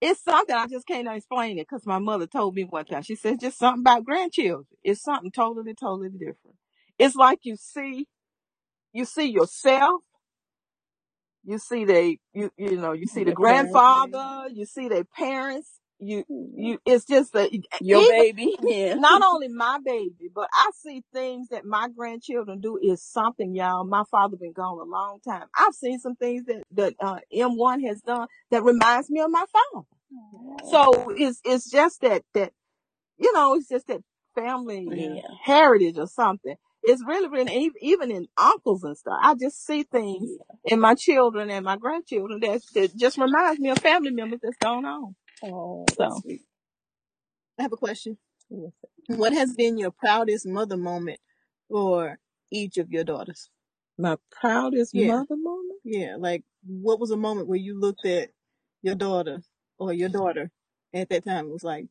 it's 0.00 0.22
something 0.24 0.54
I 0.56 0.66
just 0.68 0.86
can't 0.86 1.08
explain 1.08 1.58
it 1.58 1.68
because 1.70 1.86
my 1.86 1.98
mother 1.98 2.26
told 2.26 2.54
me 2.56 2.64
one 2.64 2.86
time. 2.86 3.02
She 3.02 3.16
said 3.16 3.40
just 3.40 3.58
something 3.58 3.82
about 3.82 4.04
grandchildren. 4.04 4.66
It's 4.84 5.02
something 5.02 5.32
totally 5.32 5.74
totally 5.74 6.10
different. 6.10 6.56
It's 6.98 7.16
like 7.16 7.40
you 7.44 7.56
see 7.56 8.08
you 8.92 9.04
see 9.06 9.26
yourself. 9.26 10.02
You 11.46 11.58
see 11.58 11.86
they 11.86 12.20
you 12.34 12.50
you 12.58 12.76
know 12.78 12.92
you 12.92 13.06
see 13.06 13.24
the 13.24 13.30
your 13.30 13.36
parents, 13.36 13.72
grandfather. 13.72 14.48
You 14.54 14.66
see 14.66 14.88
their 14.88 15.04
parents. 15.04 15.70
You 16.00 16.24
you 16.28 16.78
it's 16.86 17.06
just 17.06 17.34
a 17.36 17.50
your 17.80 18.02
even 18.02 18.08
baby, 18.08 18.56
yeah. 18.64 18.94
not 18.96 19.22
only 19.22 19.48
my 19.48 19.78
baby, 19.84 20.30
but 20.34 20.48
I 20.54 20.70
see 20.74 21.04
things 21.14 21.48
that 21.50 21.64
my 21.66 21.88
grandchildren 21.96 22.60
do 22.60 22.78
is 22.82 23.02
something, 23.04 23.54
y'all. 23.54 23.84
My 23.84 24.04
father 24.10 24.36
been 24.38 24.52
gone 24.54 24.78
a 24.80 24.84
long 24.90 25.20
time. 25.28 25.46
I've 25.58 25.74
seen 25.74 26.00
some 26.00 26.16
things 26.16 26.46
that 26.46 26.64
that 26.72 26.94
uh, 27.00 27.18
M1 27.34 27.86
has 27.88 28.02
done 28.02 28.28
that 28.52 28.64
reminds 28.64 29.10
me 29.10 29.20
of 29.20 29.30
my 29.32 29.44
father. 29.52 29.86
So 30.70 31.10
it's 31.18 31.40
it's 31.44 31.70
just 31.70 32.02
that 32.02 32.22
that 32.34 32.52
you 33.18 33.32
know 33.34 33.54
it's 33.56 33.68
just 33.68 33.88
that 33.88 34.02
family 34.34 34.86
Yeah. 34.90 35.22
heritage 35.44 35.98
or 35.98 36.08
something. 36.08 36.56
It's 36.86 37.02
really 37.06 37.28
really 37.28 37.66
ev- 37.66 37.76
even 37.82 38.10
in 38.10 38.28
uncles 38.38 38.84
and 38.84 38.96
stuff. 38.96 39.18
I 39.22 39.34
just 39.34 39.66
see 39.66 39.82
things 39.84 40.30
in 40.66 40.80
my 40.80 40.94
children 40.94 41.50
and 41.50 41.64
my 41.64 41.76
grandchildren 41.76 42.40
that 42.40 42.62
that 42.74 42.96
just 42.96 43.18
reminds 43.18 43.60
me 43.60 43.70
of 43.70 43.78
family 43.78 44.10
members 44.12 44.40
that's 44.42 44.56
going 44.58 44.84
on. 44.86 45.16
Oh, 45.44 45.86
So 45.96 46.20
sweet. 46.22 46.42
I 47.58 47.62
have 47.62 47.72
a 47.72 47.76
question. 47.76 48.18
What 49.08 49.32
has 49.34 49.54
been 49.54 49.78
your 49.78 49.90
proudest 49.92 50.46
mother 50.46 50.76
moment 50.76 51.20
for 51.68 52.18
each 52.52 52.78
of 52.78 52.90
your 52.90 53.04
daughters? 53.04 53.50
my 53.98 54.16
proudest 54.30 54.94
Yeah. 54.94 55.08
mother 55.08 55.36
moment. 55.36 55.80
Yeah, 55.84 56.16
like 56.18 56.44
what 56.66 57.00
was 57.00 57.10
a 57.12 57.16
moment 57.16 57.48
where 57.48 57.58
you 57.58 57.78
looked 57.80 58.04
at 58.06 58.30
your 58.82 58.94
daughter 58.94 59.42
or 59.78 59.92
your 59.92 60.08
daughter 60.10 60.50
at 60.94 61.08
that 61.10 61.24
time 61.24 61.46
and 61.46 61.52
was 61.52 61.64
like, 61.64 61.86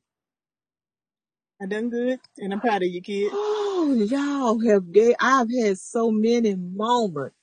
I 1.61 1.65
done 1.67 1.89
good 1.89 2.19
and 2.37 2.53
I'm 2.53 2.61
proud 2.61 2.83
of 2.83 2.89
you, 2.89 3.01
kid. 3.01 3.31
Oh, 3.77 3.93
y'all 3.93 4.59
have 4.71 4.93
gay. 4.93 5.15
I've 5.19 5.49
had 5.51 5.79
so 5.79 6.11
many 6.11 6.55
moments 6.55 7.35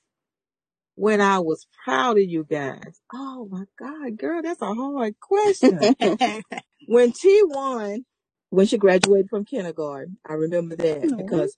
when 0.97 1.21
I 1.21 1.41
was 1.41 1.67
proud 1.85 2.19
of 2.19 2.25
you 2.25 2.45
guys. 2.49 3.01
Oh 3.15 3.49
my 3.51 3.65
God, 3.79 4.19
girl, 4.19 4.43
that's 4.43 4.63
a 4.63 4.75
hard 4.75 5.17
question. 5.21 5.95
when 6.87 7.13
T1, 7.13 8.05
when 8.51 8.67
she 8.67 8.79
graduated 8.79 9.31
from 9.31 9.45
kindergarten, 9.45 10.19
I 10.29 10.35
remember 10.35 10.77
that 10.77 11.11
because 11.17 11.57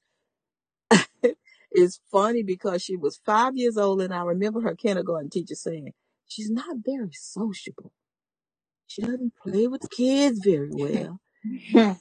it's 1.72 2.00
funny 2.12 2.42
because 2.42 2.82
she 2.82 2.96
was 2.96 3.20
five 3.26 3.56
years 3.56 3.76
old 3.78 4.02
and 4.02 4.14
I 4.14 4.22
remember 4.22 4.62
her 4.62 4.76
kindergarten 4.76 5.30
teacher 5.30 5.56
saying, 5.56 5.92
she's 6.28 6.50
not 6.50 6.78
very 6.84 7.12
sociable. 7.12 7.92
She 8.86 9.02
doesn't 9.02 9.34
play 9.42 9.68
with 9.68 9.82
the 9.82 9.88
kids 9.88 10.40
very 10.44 10.70
well. 10.72 11.20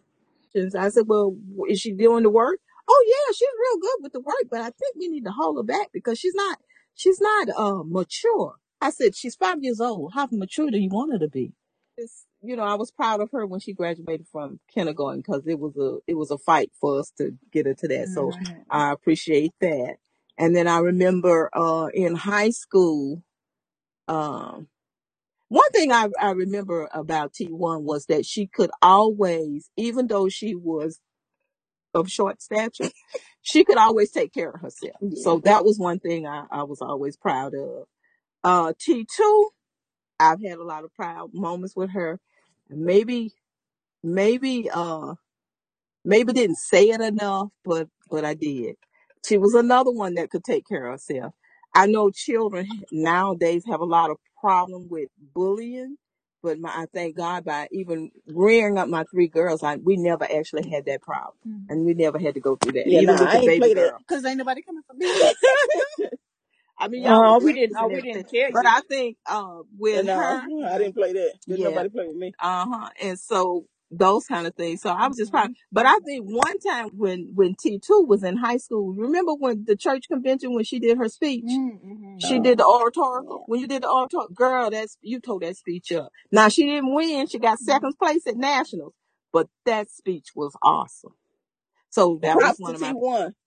And 0.55 0.73
I 0.77 0.89
said, 0.89 1.05
well, 1.07 1.37
is 1.69 1.79
she 1.79 1.93
doing 1.93 2.23
the 2.23 2.31
work? 2.31 2.59
Oh 2.89 3.05
yeah, 3.07 3.33
she's 3.33 3.47
real 3.59 3.79
good 3.81 4.03
with 4.03 4.13
the 4.13 4.19
work, 4.19 4.45
but 4.49 4.61
I 4.61 4.65
think 4.65 4.95
we 4.97 5.07
need 5.07 5.25
to 5.25 5.31
hold 5.31 5.57
her 5.57 5.63
back 5.63 5.87
because 5.93 6.19
she's 6.19 6.35
not, 6.35 6.59
she's 6.95 7.19
not, 7.21 7.49
uh, 7.55 7.83
mature. 7.85 8.55
I 8.81 8.89
said, 8.89 9.15
she's 9.15 9.35
five 9.35 9.63
years 9.63 9.79
old. 9.79 10.11
How 10.13 10.27
mature 10.31 10.69
do 10.69 10.77
you 10.77 10.89
want 10.89 11.13
her 11.13 11.19
to 11.19 11.29
be? 11.29 11.53
It's, 11.97 12.25
you 12.41 12.55
know, 12.55 12.63
I 12.63 12.73
was 12.73 12.91
proud 12.91 13.21
of 13.21 13.29
her 13.31 13.45
when 13.45 13.61
she 13.61 13.73
graduated 13.73 14.27
from 14.31 14.59
kindergarten 14.73 15.21
because 15.21 15.43
it 15.47 15.59
was 15.59 15.77
a, 15.77 15.99
it 16.07 16.15
was 16.15 16.31
a 16.31 16.37
fight 16.37 16.71
for 16.81 16.99
us 16.99 17.11
to 17.17 17.31
get 17.51 17.65
her 17.65 17.73
to 17.75 17.87
that. 17.87 18.09
So 18.09 18.31
I 18.69 18.91
appreciate 18.91 19.53
that. 19.61 19.95
And 20.37 20.55
then 20.55 20.67
I 20.67 20.79
remember, 20.79 21.49
uh, 21.53 21.87
in 21.93 22.15
high 22.15 22.49
school, 22.49 23.23
um, 24.07 24.67
one 25.47 25.69
thing 25.71 25.91
I, 25.91 26.09
I 26.19 26.31
remember 26.31 26.89
about 26.93 27.33
T1 27.33 27.83
was 27.83 28.07
that 28.07 28.25
she 28.25 28.47
could 28.47 28.71
always, 28.81 29.69
even 29.77 30.07
though 30.07 30.27
she 30.27 30.55
was 30.55 30.99
of 31.95 32.09
short 32.11 32.41
stature, 32.41 32.89
she 33.41 33.63
could 33.65 33.77
always 33.77 34.11
take 34.11 34.33
care 34.33 34.51
of 34.51 34.61
herself. 34.61 34.97
So 35.13 35.41
that 35.45 35.65
was 35.65 35.79
one 35.79 35.99
thing 35.99 36.27
I, 36.27 36.45
I 36.51 36.63
was 36.63 36.81
always 36.81 37.17
proud 37.17 37.53
of. 37.55 37.85
Uh, 38.43 38.73
T2, 38.73 39.45
I've 40.19 40.43
had 40.43 40.59
a 40.59 40.63
lot 40.65 40.85
of 40.85 40.93
proud 40.95 41.31
moments 41.33 41.75
with 41.75 41.91
her. 41.91 42.19
Maybe, 42.69 43.33
maybe, 44.03 44.69
uh, 44.73 45.15
maybe 46.05 46.33
didn't 46.33 46.57
say 46.57 46.85
it 46.89 47.01
enough, 47.01 47.49
but, 47.65 47.89
but 48.11 48.25
I 48.25 48.35
did. 48.35 48.75
She 49.27 49.37
was 49.37 49.53
another 49.55 49.91
one 49.91 50.15
that 50.15 50.31
could 50.31 50.43
take 50.43 50.67
care 50.67 50.87
of 50.87 50.93
herself. 50.93 51.33
I 51.75 51.87
know 51.87 52.11
children 52.11 52.67
nowadays 52.91 53.63
have 53.69 53.81
a 53.81 53.85
lot 53.85 54.11
of 54.11 54.17
problem 54.41 54.87
with 54.89 55.09
bullying, 55.35 55.97
but 56.43 56.59
my, 56.59 56.69
I 56.71 56.87
thank 56.93 57.17
God 57.17 57.45
by 57.45 57.69
even 57.71 58.11
rearing 58.27 58.79
up 58.79 58.89
my 58.89 59.05
three 59.05 59.29
girls, 59.29 59.63
I, 59.63 59.77
we 59.77 59.97
never 59.97 60.25
actually 60.25 60.69
had 60.69 60.85
that 60.87 61.03
problem. 61.03 61.35
And 61.69 61.85
we 61.85 61.95
never 61.95 62.19
had 62.19 62.35
to 62.35 62.41
go 62.41 62.57
through 62.57 62.73
that, 62.73 62.89
Yeah, 62.89 63.01
even 63.01 63.17
nah, 63.17 63.19
with 63.19 63.31
I 63.31 63.37
the 63.37 63.39
ain't 63.39 63.45
baby 63.45 63.57
play 63.57 63.73
that. 63.75 63.91
girl. 63.91 63.99
Cause 64.07 64.25
ain't 64.25 64.37
nobody 64.39 64.61
coming 64.63 64.83
for 64.87 64.95
me. 64.95 65.13
I 66.79 66.87
mean, 66.89 67.03
y'all 67.03 67.23
was 67.23 67.35
Oh, 67.35 67.41
we 67.43 67.53
didn't. 67.53 67.75
Oh, 67.79 67.87
and 67.87 67.91
we 67.91 68.01
everything, 68.01 68.01
didn't 68.01 68.29
tell 68.29 68.51
but 68.51 68.65
you. 68.65 68.67
I 68.67 68.81
think 68.81 69.17
uh 69.27 69.59
with 69.77 70.01
And 70.01 70.09
uh, 70.09 70.13
her, 70.15 70.41
I 70.65 70.77
didn't 70.79 70.95
play 70.95 71.13
that. 71.13 71.33
Didn't 71.47 71.63
yeah, 71.63 71.65
nobody 71.65 71.89
play 71.89 72.07
with 72.07 72.17
me. 72.17 72.35
uh 72.39 72.65
huh, 72.69 72.89
and 73.01 73.19
so 73.19 73.65
those 73.97 74.25
kind 74.27 74.47
of 74.47 74.55
things. 74.55 74.81
So 74.81 74.91
I 74.91 75.07
was 75.07 75.17
just 75.17 75.31
proud. 75.31 75.51
But 75.71 75.85
I 75.87 75.97
think 76.05 76.25
one 76.25 76.59
time 76.59 76.89
when 76.95 77.31
when 77.35 77.55
T 77.55 77.79
two 77.79 78.05
was 78.07 78.23
in 78.23 78.37
high 78.37 78.57
school, 78.57 78.93
remember 78.93 79.33
when 79.35 79.65
the 79.67 79.77
church 79.77 80.07
convention 80.09 80.55
when 80.55 80.65
she 80.65 80.79
did 80.79 80.97
her 80.99 81.09
speech, 81.09 81.61
Mm-hmm. 81.61 82.19
she 82.19 82.39
did 82.39 82.59
the 82.59 82.65
Oh, 82.65 82.81
oratorical. 82.81 83.43
yeah. 83.43 83.45
When 83.47 83.61
you 83.61 83.67
did 83.67 83.83
the 83.83 83.89
oratorical, 83.89 84.35
girl, 84.35 84.71
that's 84.71 84.97
you 85.01 85.19
told 85.21 85.43
that 85.43 85.57
speech 85.57 85.91
up. 85.93 86.09
Now 86.31 86.49
she 86.49 86.65
didn't 86.65 86.93
win; 86.95 87.27
she 87.27 87.39
got 87.39 87.59
second 87.59 87.95
place 87.99 88.27
at 88.27 88.37
nationals, 88.37 88.95
but 89.33 89.49
that 89.65 89.91
speech 89.91 90.29
was 90.35 90.55
awesome. 90.63 91.15
So 91.91 92.19
that 92.23 92.41
was 92.41 92.55
Props 92.55 92.59
one 92.59 92.73
to 92.73 92.75
of 92.75 92.81
my 92.81 92.89
T 92.89 92.93
one. 92.93 93.35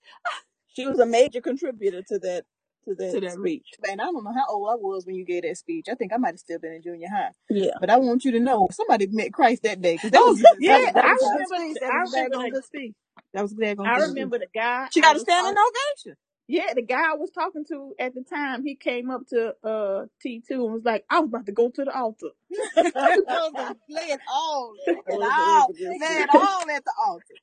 She 0.75 0.87
was 0.87 0.99
a 1.00 1.07
major 1.07 1.41
contributor 1.41 2.03
to 2.09 2.19
that 2.21 2.45
to 2.88 2.95
that, 2.95 3.12
To 3.12 3.21
that 3.21 3.33
speech. 3.33 3.66
And 3.90 4.00
I 4.00 4.05
don't 4.07 4.25
know 4.25 4.33
how 4.33 4.47
old 4.49 4.69
I 4.71 4.76
was 4.76 5.05
when 5.07 5.14
you 5.16 5.25
gave 5.25 5.43
that 5.43 5.57
speech. 5.59 5.87
I 5.90 5.95
think 5.95 6.12
I 6.12 6.16
might 6.16 6.28
have 6.35 6.38
still 6.40 6.59
been 6.59 6.73
in 6.73 6.83
junior 6.83 7.09
high. 7.09 7.31
Yeah. 7.50 7.73
But 7.81 7.90
I 7.90 7.99
want 7.99 8.25
you 8.25 8.33
to 8.33 8.40
know 8.40 8.69
somebody 8.73 9.07
met 9.09 9.33
Christ 9.33 9.62
that 9.64 9.81
day 9.83 9.95
because 9.95 10.11
that 10.12 10.21
Oh, 10.23 10.31
was 10.33 10.45
yeah, 10.61 10.78
that, 10.81 10.95
that 10.95 11.05
I 11.05 11.12
was 11.12 11.50
remember- 11.50 11.81
That 11.81 12.00
was 12.02 12.14
a 12.14 12.23
remember 12.25 12.57
the- 12.57 12.62
speech. 12.62 12.95
That 13.35 13.43
was 13.43 13.55
I 13.61 13.99
remember 13.99 14.38
the 14.38 14.47
guy. 14.55 14.88
She 14.93 15.00
got 15.00 15.16
a 15.16 15.21
standing 15.21 15.55
ovation. 15.59 16.16
Yeah, 16.49 16.73
the 16.75 16.83
guy 16.83 17.11
I 17.11 17.14
was 17.16 17.31
talking 17.33 17.64
to 17.71 17.93
at 17.99 18.14
the 18.14 18.23
time, 18.23 18.62
he 18.64 18.76
came 18.76 19.11
up 19.11 19.23
to 19.31 19.52
uh 19.64 20.07
T 20.23 20.43
two 20.47 20.64
and 20.64 20.75
was 20.75 20.85
like, 20.85 21.05
"I 21.11 21.19
was 21.19 21.28
about 21.28 21.47
to 21.47 21.52
go 21.52 21.71
to 21.71 21.85
the 21.85 21.93
altar." 21.93 22.28
I 22.76 22.83
was 23.16 23.52
gonna 23.52 23.76
lay 23.90 24.02
it 24.02 24.21
all. 24.33 24.75
All, 24.87 25.19
that 25.19 25.66
was 25.69 25.81
a 25.81 25.85
lay 25.88 26.23
it 26.23 26.28
all 26.33 26.71
at 26.71 26.85
the 26.85 26.93
altar. 27.05 27.35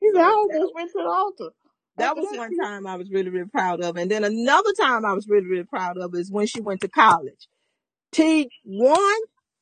He 0.00 0.10
said, 0.14 0.20
"I 0.22 0.30
almost 0.30 0.74
went 0.76 0.90
to 0.92 0.98
the 0.98 1.10
altar." 1.10 1.50
That 1.98 2.16
was 2.16 2.26
one 2.36 2.56
time 2.58 2.86
I 2.86 2.96
was 2.96 3.10
really, 3.10 3.30
really 3.30 3.48
proud 3.48 3.82
of. 3.82 3.96
And 3.96 4.10
then 4.10 4.24
another 4.24 4.72
time 4.80 5.04
I 5.04 5.12
was 5.14 5.28
really, 5.28 5.46
really 5.46 5.64
proud 5.64 5.98
of 5.98 6.14
is 6.14 6.30
when 6.30 6.46
she 6.46 6.60
went 6.60 6.80
to 6.82 6.88
college. 6.88 7.48
T1 8.14 8.46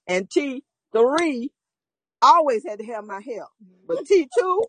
and 0.09 0.29
T3 0.29 1.49
always 2.23 2.65
had 2.67 2.79
to 2.81 2.87
have 2.87 3.05
my 3.05 3.21
help. 3.23 3.51
But 3.89 3.99
T2, 4.07 4.65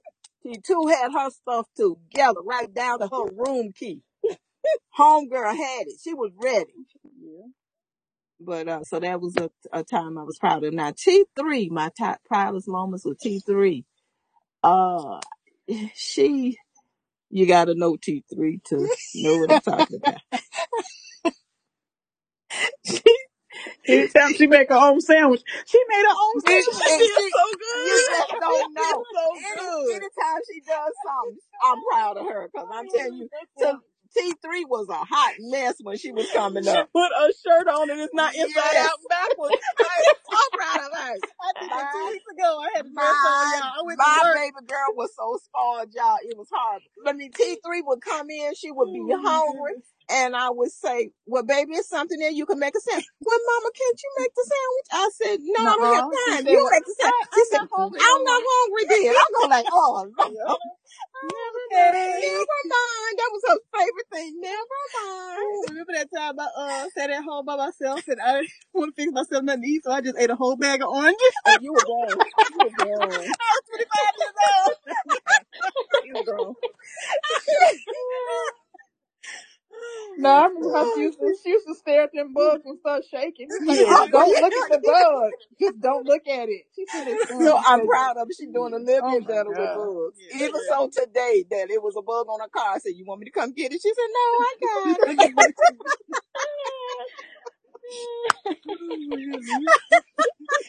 T2 0.46 0.92
had 0.92 1.12
her 1.14 1.30
stuff 1.32 1.68
together, 1.76 2.42
right 2.46 2.74
down 2.74 3.00
to 3.00 3.08
her 3.08 3.26
room 3.36 3.72
key. 3.78 4.02
Homegirl 4.98 5.56
had 5.56 5.88
it. 5.88 6.00
She 6.04 6.14
was 6.14 6.32
ready. 6.44 6.74
But 8.40 8.68
uh, 8.70 8.84
so 8.84 9.00
that 9.00 9.22
was 9.22 9.36
a, 9.38 9.50
a 9.74 9.84
time 9.84 10.18
I 10.18 10.24
was 10.24 10.38
proud 10.40 10.64
of. 10.64 10.74
Now 10.74 10.92
T3, 10.92 11.70
my 11.72 11.92
top 11.98 12.20
proudest 12.26 12.68
moments 12.68 13.06
with 13.06 13.20
T3. 13.20 13.86
Uh, 14.64 15.20
she, 15.96 16.58
you 17.32 17.48
got 17.48 17.66
to 17.66 17.76
know 17.76 17.98
T3 17.98 18.64
to 18.66 18.90
know 19.16 19.38
what 19.38 19.52
I'm 19.52 19.62
talking 19.62 19.98
about. 19.98 20.22
Anytime 23.88 24.34
she 24.36 24.48
make 24.48 24.70
her 24.70 24.76
own 24.76 25.02
sandwich, 25.02 25.42
she 25.68 25.80
made 25.90 26.06
her 26.08 26.16
own 26.16 26.42
And 26.46 26.46
sandwich. 26.48 26.66
she- 26.66 27.04
It's 27.04 27.30
so 27.32 27.46
good. 27.60 27.86
You 27.86 28.06
just 28.12 28.40
don't 28.40 28.74
know. 28.76 29.06
so 29.14 29.26
Any, 29.52 29.62
good. 29.66 29.92
anytime 29.96 30.42
she 30.52 30.62
does 30.62 30.94
something, 31.06 31.40
I'm 31.66 31.80
proud 31.92 32.18
of 32.18 32.28
her 32.28 32.50
because 32.54 32.70
I'm 32.74 32.88
telling 32.90 33.16
you, 33.16 33.30
to, 33.60 33.80
T3 34.18 34.68
was 34.68 34.88
a 34.90 34.96
hot 35.06 35.34
mess 35.40 35.76
when 35.82 35.98
she 35.98 36.12
was 36.12 36.28
coming 36.34 36.68
up. 36.68 36.90
Put 36.94 37.12
a 37.12 37.32
shirt 37.32 37.68
on 37.68 37.90
and 37.90 38.02
it's 38.02 38.14
not 38.14 38.36
inside 38.36 38.50
Yes. 38.74 38.90
out 38.90 39.00
backwards. 39.10 39.56
I'm 39.80 40.16
so 40.28 40.38
proud 40.58 40.80
of 40.88 40.92
her. 40.98 41.14
I 41.16 41.52
did 41.60 41.70
that 41.72 41.88
two 41.94 42.08
weeks 42.12 42.26
ago. 42.38 42.60
I 42.60 42.68
had 42.76 42.86
a 42.86 42.90
dress 42.90 43.16
on, 43.24 43.24
My, 43.24 43.52
y'all. 43.56 43.74
I 43.80 43.82
went 43.86 43.98
my 43.98 44.32
baby 44.36 44.66
girl 44.68 44.90
was 44.96 45.12
so 45.16 45.38
spoiled, 45.44 45.90
y'all. 45.96 46.18
It 46.24 46.38
was 46.38 46.48
hard. 46.52 46.82
I 47.08 47.14
mean, 47.14 47.32
T3 47.32 47.82
would 47.86 48.02
come 48.02 48.30
in, 48.30 48.54
she 48.56 48.72
would 48.72 48.92
be 48.94 49.02
Oh, 49.14 49.22
hungry, 49.24 49.82
and 50.12 50.36
I 50.36 50.50
would 50.52 50.72
say, 50.72 51.12
Well, 51.26 51.44
baby, 51.44 51.74
it's 51.74 51.90
something 51.90 52.20
there 52.20 52.32
you 52.32 52.46
can 52.46 52.60
make 52.60 52.76
a 52.76 52.82
sandwich. 52.82 53.06
Well, 53.22 53.40
Mama, 53.48 53.70
can't 53.76 54.00
you 54.04 54.12
make 54.20 54.34
the 54.36 54.46
sandwich? 54.52 54.88
I 54.92 55.10
said, 55.16 55.38
No, 55.42 55.62
I 55.62 55.76
don't 55.78 55.94
have 55.96 56.04
time. 56.12 56.44
said, 56.46 56.52
You 56.52 56.70
make 56.72 56.86
the 56.86 56.96
sandwich. 57.00 57.30
She 57.34 57.42
I'm 57.42 57.48
said, 57.52 57.60
not 57.62 57.70
hungry 57.72 58.00
I'm 58.02 58.22
no 58.22 58.32
not 58.32 58.44
hungry 58.46 58.84
then. 58.90 59.16
I'm 59.16 59.32
going 59.36 59.52
like, 59.52 59.68
Oh, 59.72 60.12
Yeah. 60.32 60.56
never 61.24 61.64
mind. 61.96 62.22
Never 62.22 62.60
mind. 62.68 63.14
That 63.18 63.30
was 63.32 63.44
her 63.48 63.60
favorite 63.78 64.10
thing. 64.12 64.32
Never 64.42 64.80
mind. 64.98 65.66
Remember 65.70 65.94
that 65.94 66.10
time 66.16 66.40
I 66.40 66.48
uh 66.58 66.90
sat 66.98 67.10
at 67.10 67.24
home 67.24 67.46
by 67.46 67.56
myself 67.56 68.08
and 68.08 68.20
I 68.22 68.42
didn't 68.42 68.52
want 68.74 68.96
to 68.96 69.02
fix 69.02 69.12
myself 69.14 69.44
nothing 69.44 69.62
to 69.64 69.68
eat, 69.68 69.84
so 69.84 69.92
I 69.92 70.02
just 70.02 70.18
ate 70.18 70.30
a 70.30 70.36
whole 70.36 70.58
bag 70.58 70.82
of 70.82 70.90
oranges. 70.90 71.36
Oh, 71.46 71.58
you 71.62 71.74
were 71.74 71.82
grown. 71.82 72.18
You 72.54 72.64
were 72.64 72.72
grown. 72.76 73.22
I 73.30 73.50
was 73.56 73.64
25 73.70 74.18
years 74.20 74.38
old. 74.52 74.76
You 76.06 76.14
were 76.16 76.24
grown. 76.24 76.56
No, 80.18 80.30
I 80.32 80.46
remember 80.48 80.72
how 80.76 80.86
she 80.94 81.02
used 81.02 81.20
to, 81.20 81.34
she 81.44 81.50
used 81.52 81.68
to 81.68 81.76
stare 81.76 82.04
at 82.04 82.12
them 82.14 82.34
bugs 82.34 82.64
and 82.66 82.80
start 82.80 83.04
shaking. 83.10 83.50
It's 83.50 83.68
like, 83.68 83.80
Yeah. 83.80 84.08
don't 84.12 84.40
look 84.40 84.54
at 84.56 84.70
the 84.70 84.80
bug. 84.80 85.34
Just 85.60 85.82
don't 85.82 86.06
look 86.06 86.28
at 86.28 86.50
it. 86.50 86.64
She 86.76 86.86
said 86.92 87.08
it's 87.08 87.24
fun. 87.26 87.44
So 87.44 87.60
I'm 87.66 87.82
proud 87.88 88.18
of 88.18 88.28
her. 88.28 88.34
She's 88.34 88.50
doing 88.54 88.74
a 88.74 88.78
oh 88.78 88.86
little 88.86 89.04
Oh 89.04 89.20
bit 89.20 89.26
my 89.26 89.28
better 89.28 89.52
with 89.52 89.58
God. 89.66 89.76
bugs. 89.76 90.18
Yeah. 90.20 90.46
Even 90.46 90.62
so 90.70 90.88
today 90.90 91.46
that 91.52 91.70
it 91.72 91.82
was 91.84 91.96
a 91.98 92.04
bug 92.04 92.28
on 92.30 92.42
her 92.42 92.50
car. 92.50 92.76
I 92.76 92.80
said, 92.80 92.94
You 92.96 93.06
want 93.06 93.22
me 93.22 93.26
to 93.26 93.32
come 93.32 93.54
get 93.54 93.74
it? 93.74 93.82
She 93.82 93.90
said, 93.90 94.12
No, 94.14 94.28
I 94.42 94.56
got 94.64 95.02
it. 95.08 95.36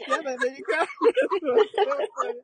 yeah, 0.08 0.22
that 0.24 0.40
made 0.40 0.52
me 0.52 0.62
cry. 0.62 0.86
So 1.42 2.06
funny. 2.16 2.40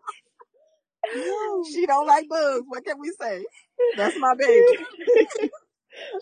she 1.72 1.86
don't 1.86 2.06
like 2.06 2.28
bugs. 2.28 2.64
What 2.68 2.84
can 2.84 2.98
we 3.00 3.12
say? 3.20 3.46
That's 3.94 4.16
my 4.18 4.34
baby. 4.38 4.66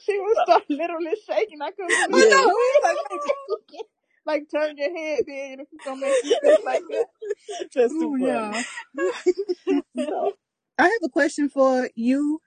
She 0.05 0.19
would 0.19 0.37
start 0.45 0.65
literally 0.69 1.15
shaking. 1.27 1.61
I 1.63 1.71
couldn't 1.71 2.11
believe 2.11 2.31
know. 2.31 2.49
it. 2.49 2.83
Like, 2.83 3.87
like 4.27 4.51
turn 4.51 4.77
your 4.77 4.97
head 4.97 5.21
then 5.27 5.61
if 5.61 5.69
it's 5.73 5.85
gonna 5.85 6.01
make 6.01 6.17
you 6.25 6.37
feel 6.41 6.65
like 6.65 6.83
that. 6.89 7.07
Too 7.73 7.89
Ooh, 7.93 8.17
yeah. 8.19 8.63
So, 9.97 10.33
I 10.79 10.85
have 10.85 11.03
a 11.05 11.09
question 11.09 11.49
for 11.49 11.89
you, 11.95 12.41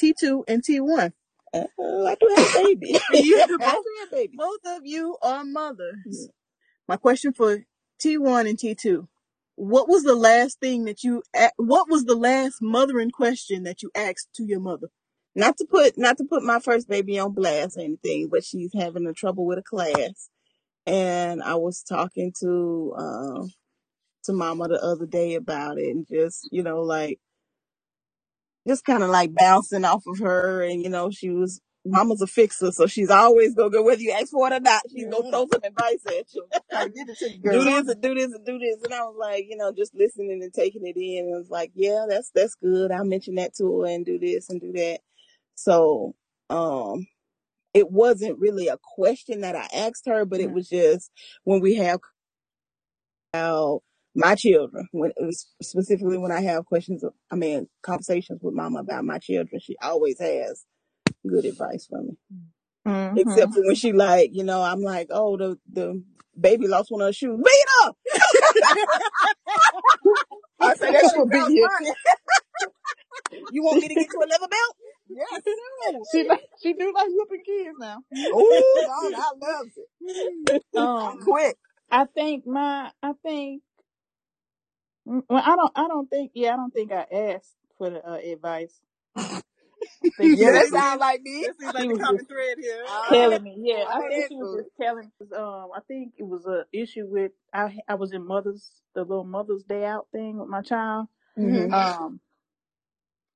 T2 0.00 0.44
and 0.48 0.62
T1. 0.62 1.12
Uh, 1.52 1.64
I 1.80 2.16
do 2.20 2.34
have 2.36 2.46
a 2.46 2.52
baby. 2.52 2.98
You 3.12 3.46
both, 3.58 3.84
baby. 4.10 4.36
both 4.36 4.60
of 4.66 4.82
you 4.84 5.16
are 5.22 5.44
mothers. 5.44 6.28
My 6.86 6.96
question 6.96 7.32
for 7.32 7.64
T1 8.02 8.48
and 8.48 8.58
T2. 8.58 9.06
What 9.56 9.88
was 9.88 10.04
the 10.04 10.14
last 10.14 10.60
thing 10.60 10.84
that 10.84 11.02
you, 11.02 11.22
what 11.56 11.88
was 11.88 12.04
the 12.04 12.16
last 12.16 12.56
mothering 12.60 13.10
question 13.10 13.62
that 13.64 13.82
you 13.82 13.90
asked 13.94 14.28
to 14.36 14.44
your 14.44 14.60
mother? 14.60 14.88
Not 15.34 15.56
to 15.58 15.64
put 15.64 15.96
not 15.96 16.18
to 16.18 16.24
put 16.24 16.42
my 16.42 16.58
first 16.58 16.88
baby 16.88 17.18
on 17.18 17.32
blast 17.32 17.76
or 17.76 17.82
anything, 17.82 18.28
but 18.30 18.44
she's 18.44 18.70
having 18.74 19.06
a 19.06 19.12
trouble 19.12 19.46
with 19.46 19.58
a 19.58 19.62
class. 19.62 20.28
And 20.86 21.42
I 21.42 21.54
was 21.54 21.82
talking 21.82 22.32
to 22.40 22.94
um 22.96 23.52
to 24.24 24.32
mama 24.32 24.68
the 24.68 24.82
other 24.82 25.06
day 25.06 25.34
about 25.34 25.78
it 25.78 25.88
and 25.88 26.06
just, 26.06 26.48
you 26.50 26.62
know, 26.62 26.82
like 26.82 27.18
just 28.66 28.84
kind 28.84 29.02
of 29.02 29.10
like 29.10 29.34
bouncing 29.34 29.84
off 29.84 30.04
of 30.06 30.18
her 30.18 30.62
and 30.62 30.82
you 30.82 30.88
know, 30.88 31.10
she 31.10 31.30
was 31.30 31.60
mama's 31.84 32.20
a 32.20 32.26
fixer, 32.26 32.70
so 32.72 32.86
she's 32.86 33.08
always 33.10 33.54
gonna 33.54 33.70
go 33.70 33.82
whether 33.82 34.02
you 34.02 34.12
ask 34.12 34.30
for 34.30 34.46
it 34.48 34.52
or 34.52 34.60
not, 34.60 34.82
she's 34.90 35.06
gonna 35.06 35.30
throw 35.30 35.46
some 35.50 35.62
advice 35.64 36.04
at 36.06 36.34
you. 36.34 36.46
I 36.74 36.88
did 36.88 37.08
it 37.08 37.18
to 37.18 37.30
you, 37.30 37.42
do 37.42 37.64
this 37.64 37.88
and 37.88 38.02
do 38.02 38.14
this 38.14 38.32
and 38.32 38.44
do 38.44 38.58
this. 38.58 38.82
And 38.82 38.92
I 38.92 39.02
was 39.02 39.16
like, 39.18 39.46
you 39.48 39.56
know, 39.56 39.72
just 39.72 39.94
listening 39.94 40.40
and 40.42 40.52
taking 40.52 40.86
it 40.86 40.96
in. 40.98 41.26
And 41.26 41.34
I 41.36 41.38
was 41.38 41.50
like, 41.50 41.72
yeah, 41.74 42.04
that's 42.08 42.30
that's 42.34 42.56
good. 42.56 42.90
I'll 42.90 43.04
mention 43.04 43.36
that 43.36 43.54
to 43.56 43.80
her 43.80 43.86
and 43.86 44.04
do 44.04 44.18
this 44.18 44.50
and 44.50 44.60
do 44.60 44.72
that. 44.72 45.00
So 45.62 46.14
um 46.48 47.06
it 47.74 47.90
wasn't 47.90 48.38
really 48.38 48.68
a 48.68 48.78
question 48.96 49.42
that 49.42 49.54
I 49.54 49.68
asked 49.72 50.06
her, 50.06 50.24
but 50.24 50.40
it 50.40 50.50
was 50.52 50.68
just 50.68 51.10
when 51.44 51.60
we 51.60 51.76
have 51.76 52.00
about 53.32 53.82
my 54.14 54.34
children, 54.34 54.88
when 54.90 55.10
it 55.16 55.24
was 55.24 55.46
specifically 55.62 56.18
when 56.18 56.32
I 56.32 56.40
have 56.40 56.66
questions, 56.66 57.04
I 57.30 57.36
mean, 57.36 57.68
conversations 57.82 58.40
with 58.42 58.54
mama 58.54 58.80
about 58.80 59.04
my 59.04 59.18
children, 59.18 59.60
she 59.60 59.76
always 59.80 60.18
has 60.18 60.64
good 61.28 61.44
advice 61.44 61.86
for 61.88 62.02
me. 62.02 62.16
Mm-hmm. 62.88 63.18
Except 63.18 63.54
for 63.54 63.60
when 63.62 63.76
she 63.76 63.92
like, 63.92 64.30
you 64.32 64.42
know, 64.42 64.62
I'm 64.62 64.80
like, 64.82 65.08
oh, 65.10 65.36
the 65.36 65.58
the 65.72 66.02
baby 66.38 66.66
lost 66.66 66.90
one 66.90 67.02
of 67.02 67.08
her 67.08 67.12
shoes. 67.12 67.38
Beat 67.38 67.86
up. 67.86 67.96
I 70.60 70.74
say 70.74 70.90
that 70.92 71.02
shit 71.14 71.30
Beat 71.30 71.38
sounds 71.40 71.54
you. 71.54 71.68
funny. 71.78 71.90
you 73.52 73.62
want 73.62 73.80
me 73.82 73.88
to 73.88 73.94
get 73.94 74.08
you 74.12 74.20
a 74.20 74.26
leather 74.26 74.48
belt? 74.48 74.76
Yes, 75.12 75.42
She 76.12 76.28
like 76.28 76.42
she 76.62 76.72
do 76.74 76.92
like 76.94 77.08
whooping 77.08 77.42
kids 77.44 77.76
now. 77.80 77.98
Ooh, 78.16 78.86
God, 78.86 79.12
I 79.16 79.30
loves 79.40 79.76
it. 79.76 80.62
I'm 80.76 80.86
Um, 80.86 81.18
quick. 81.22 81.56
I 81.90 82.04
think 82.30 82.46
my 82.46 82.92
I 83.02 83.12
think 83.24 83.62
mm, 85.08 85.22
well 85.28 85.42
I 85.44 85.56
don't 85.56 85.72
I 85.76 85.88
don't 85.88 86.08
think 86.10 86.32
yeah 86.34 86.54
I 86.54 86.56
don't 86.56 86.72
think 86.74 86.92
I 86.92 87.06
asked 87.12 87.56
for 87.78 87.90
the 87.90 88.06
uh, 88.08 88.16
advice. 88.18 88.80
I 89.16 89.42
think 90.18 90.36
Yeah, 90.36 90.52
she 90.52 90.52
that 90.52 90.68
was 90.70 90.70
just 90.70 90.86
sound 90.86 91.00
like 91.00 91.22
me. 91.22 91.46
That 91.46 91.58
seems 91.58 91.74
like 91.74 91.86
she 91.86 91.88
the 91.88 91.94
was 91.94 92.02
common 92.02 92.18
just 92.18 92.26
thread 92.26 92.58
here. 92.60 92.84
Telling 93.10 93.42
me. 93.42 93.56
Yeah, 93.60 93.84
Go 93.92 93.98
I 93.98 94.02
think 94.02 94.12
ahead, 94.20 94.28
she 94.28 94.36
was 94.36 94.50
just 94.52 94.70
telling. 94.80 95.12
Um, 95.36 95.68
I 95.76 95.80
think 95.88 96.14
it 96.18 96.24
was 96.24 96.46
a 96.46 96.66
issue 96.72 97.06
with 97.08 97.32
I 97.54 97.78
I 97.88 97.94
was 97.96 98.12
in 98.12 98.26
Mother's 98.26 98.70
the 98.94 99.02
little 99.02 99.24
Mother's 99.24 99.64
Day 99.64 99.84
out 99.84 100.08
thing 100.12 100.38
with 100.38 100.48
my 100.48 100.62
child. 100.62 101.08
Mm-hmm. 101.38 101.72
Um, 101.72 102.20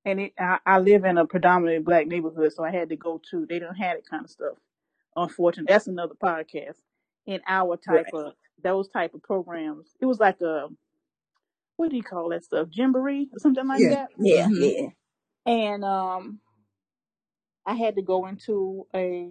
and 0.05 0.21
it 0.21 0.35
I, 0.39 0.59
I 0.67 0.81
live 0.81 1.05
in 1.05 1.19
a 1.19 1.27
predominantly 1.27 1.83
black 1.85 2.09
neighborhood, 2.09 2.53
so 2.55 2.65
I 2.65 2.73
had 2.73 2.91
to 2.91 2.97
go 2.97 3.21
to. 3.31 3.47
They 3.47 3.61
don't 3.61 3.77
have 3.77 3.99
that 3.99 4.09
kind 4.11 4.25
of 4.25 4.31
stuff. 4.31 4.59
Unfortunately, 5.17 5.73
that's 5.73 5.89
another 5.89 6.15
podcast. 6.15 6.77
In 7.27 7.41
our 7.49 7.77
type 7.77 8.07
Right. 8.07 8.15
of 8.15 8.35
those 8.62 8.88
type 8.88 9.14
of 9.14 9.23
programs, 9.23 9.90
it 10.01 10.07
was 10.07 10.21
like 10.21 10.40
a 10.43 10.69
what 11.77 11.90
do 11.90 11.97
you 11.97 12.05
call 12.05 12.31
that 12.31 12.45
stuff? 12.45 12.69
Jamboree 12.73 13.29
or 13.33 13.40
something 13.40 13.69
like 13.69 13.88
Yeah. 13.88 13.90
that. 13.90 14.11
Yeah, 14.19 14.49
Mhm. 14.49 14.59
yeah. 14.59 14.88
And 15.47 15.85
um, 15.85 16.40
I 17.67 17.75
had 17.75 17.97
to 17.97 18.03
go 18.03 18.27
into 18.27 18.87
a 18.95 19.31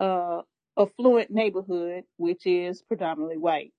uh 0.00 0.42
affluent 0.78 1.30
neighborhood, 1.30 2.04
which 2.18 2.46
is 2.46 2.82
predominantly 2.82 3.38
white. 3.38 3.72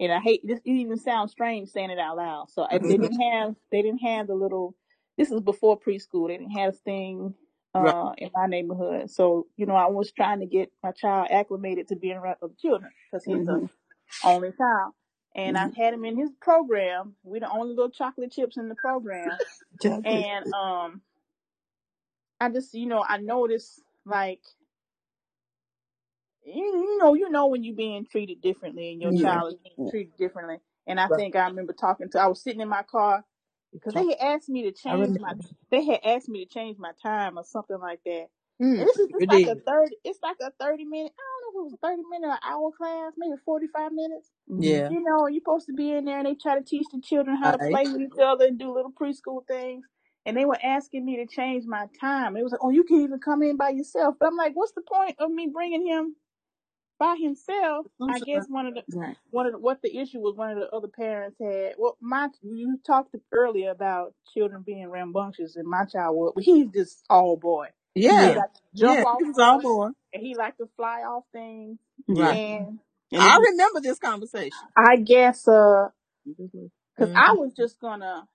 And 0.00 0.12
I 0.12 0.20
hate 0.20 0.42
this. 0.46 0.60
It 0.66 0.72
even 0.72 0.98
sounds 0.98 1.32
strange 1.32 1.70
saying 1.70 1.90
it 1.90 2.00
out 2.00 2.18
loud. 2.18 2.50
So 2.50 2.64
I, 2.64 2.78
they 2.78 2.98
didn't 2.98 3.20
have 3.20 3.56
they 3.72 3.82
didn't 3.82 4.00
have 4.02 4.28
the 4.28 4.36
little. 4.36 4.76
This 5.18 5.32
is 5.32 5.40
before 5.42 5.80
preschool. 5.80 6.28
They 6.28 6.38
didn't 6.38 6.52
have 6.52 6.72
this 6.72 6.82
thing 6.82 7.34
Right. 7.78 7.96
uh, 8.02 8.12
in 8.18 8.30
my 8.34 8.46
neighborhood. 8.48 9.10
So, 9.10 9.46
you 9.56 9.66
know, 9.66 9.76
I 9.76 9.86
was 9.86 10.12
trying 10.12 10.40
to 10.40 10.46
get 10.46 10.70
my 10.84 10.92
child 10.92 11.28
acclimated 11.30 11.88
to 11.88 11.96
being 11.96 12.16
around 12.18 12.36
other 12.42 12.54
children 12.60 12.92
because 13.12 13.24
he's 13.24 13.44
the 13.44 13.56
Mhm. 13.56 13.70
Only 14.24 14.52
child. 14.52 14.94
And 15.36 15.56
Mhm. 15.56 15.58
I've 15.58 15.74
had 15.76 15.94
him 15.94 16.04
in 16.04 16.18
his 16.18 16.30
program. 16.40 17.16
We're 17.24 17.40
the 17.40 17.50
only 17.50 17.70
little 17.74 17.90
chocolate 17.90 18.32
chips 18.32 18.56
in 18.58 18.68
the 18.68 18.76
program. 18.76 19.40
And 20.04 20.46
um, 20.54 21.02
I 22.40 22.50
just, 22.50 22.74
you 22.74 22.86
know, 22.86 23.04
I 23.08 23.18
noticed 23.18 23.82
like, 24.06 24.40
you, 26.44 26.64
you 26.64 26.98
know, 26.98 27.14
you 27.14 27.30
know 27.30 27.48
when 27.48 27.64
you're 27.64 27.76
being 27.76 28.06
treated 28.06 28.42
differently 28.42 28.92
and 28.92 29.02
your 29.02 29.12
Yeah. 29.12 29.14
child 29.14 29.54
is 29.54 29.60
being 29.64 29.78
treated 29.88 30.16
differently. 30.18 30.58
And 30.86 31.00
I 31.00 31.08
Right. 31.08 31.10
think 31.10 31.36
I 31.36 31.46
remember 31.48 31.74
talking 31.74 32.10
to, 32.10 32.20
I 32.20 32.28
was 32.28 32.42
sitting 32.42 32.60
in 32.62 32.68
my 32.68 32.82
car 32.84 33.24
because 33.72 33.94
they 33.94 34.06
had 34.06 34.18
asked 34.20 34.48
me 34.50 34.64
to 34.64 34.72
I 34.88 34.96
change 34.96 35.16
my, 35.18 35.34
they 35.70 35.84
had 35.84 36.00
asked 36.04 36.28
me 36.28 36.44
to 36.44 36.50
change 36.52 36.78
my 36.78 36.92
time 37.02 37.38
or 37.38 37.44
something 37.44 37.78
like 37.80 38.00
that. 38.06 38.26
Mm. 38.62 38.78
And 38.78 38.88
this 38.88 38.98
is 38.98 39.08
You 39.18 39.26
just 39.26 39.28
like 39.28 39.46
a 39.48 39.56
did. 39.56 39.62
thirty. 39.66 39.96
It's 40.04 40.20
like 40.22 40.36
a 40.42 40.52
thirty 40.60 40.84
minute. 40.84 41.12
I 41.48 41.52
don't 41.52 41.54
know 41.56 41.68
if 41.68 41.72
it 41.72 41.72
was 41.72 41.80
thirty 41.82 42.02
minute 42.10 42.28
or 42.28 42.38
hour 42.50 42.72
class, 42.76 43.12
maybe 43.18 43.34
forty 43.46 43.68
five 43.68 43.92
minutes. 43.92 44.30
Mm-hmm. 44.50 44.62
Yeah. 44.62 44.90
You 44.90 45.02
know, 45.02 45.28
you're 45.28 45.40
supposed 45.40 45.66
to 45.68 45.74
be 45.74 45.92
in 45.92 46.06
there, 46.06 46.18
and 46.18 46.26
they 46.26 46.34
try 46.36 46.58
to 46.58 46.64
teach 46.64 46.88
the 46.92 47.00
children 47.00 47.36
how 47.38 47.52
to 47.52 47.58
Right. 47.60 47.70
play 47.70 47.88
with 47.88 48.02
each 48.02 48.20
other 48.22 48.46
and 48.46 48.58
do 48.58 48.74
little 48.74 48.92
preschool 48.92 49.46
things. 49.48 49.86
And 50.26 50.36
they 50.36 50.44
were 50.46 50.58
asking 50.62 51.06
me 51.06 51.16
to 51.18 51.26
change 51.26 51.64
my 51.66 51.86
time. 52.00 52.36
It 52.36 52.44
was 52.44 52.52
like, 52.52 52.62
oh, 52.64 52.70
you 52.70 52.84
can 52.84 53.00
even 53.02 53.20
come 53.20 53.42
in 53.42 53.56
by 53.56 53.70
yourself. 53.70 54.16
But 54.20 54.28
I'm 54.28 54.36
like, 54.36 54.54
what's 54.54 54.72
the 54.72 54.82
point 54.82 55.16
of 55.20 55.30
me 55.32 55.48
bringing 55.52 55.86
him 55.86 56.16
by 56.98 57.16
himself? 57.20 57.86
I 58.08 58.20
uh, 58.20 58.20
guess 58.20 58.46
one 58.48 58.66
of 58.66 58.74
the 58.74 58.84
Right. 58.88 59.16
one 59.30 59.46
of 59.46 59.52
the, 59.52 59.58
what 59.58 59.82
the 59.82 59.96
issue 59.98 60.20
was 60.20 60.36
one 60.36 60.52
of 60.52 60.58
the 60.58 60.70
other 60.76 60.88
parents 60.88 61.38
had. 61.40 61.74
Well, 61.78 61.96
my 62.00 62.28
you 62.42 62.78
talked 62.86 63.16
earlier 63.32 63.70
about 63.70 64.14
children 64.34 64.62
being 64.66 64.88
rambunctious, 64.90 65.56
and 65.56 65.68
my 65.68 65.84
child 65.86 66.16
was. 66.16 66.34
He's 66.40 66.68
just 66.74 67.04
all 67.10 67.36
boy. 67.36 67.68
He 68.16 68.16
Yeah. 68.16 68.34
like 68.34 68.54
to 68.54 68.60
jump 68.76 69.00
Yeah. 69.00 69.04
off 69.04 69.18
He 69.18 69.24
was 69.24 69.38
all 69.38 69.60
stuff, 69.60 69.62
boy. 69.62 69.90
And 70.12 70.22
he 70.22 70.36
like 70.36 70.56
to 70.58 70.68
fly 70.76 71.02
off 71.02 71.24
things. 71.32 71.78
Right. 72.08 72.42
And 72.50 72.80
I 73.16 73.38
remember 73.52 73.80
this 73.80 73.98
conversation. 73.98 74.68
I 74.76 74.96
guess 74.96 75.48
uh, 75.48 75.88
cause 76.98 77.10
I 77.16 77.32
Mhm. 77.32 77.38
was 77.38 77.52
just 77.54 77.80
gonna, 77.80 78.28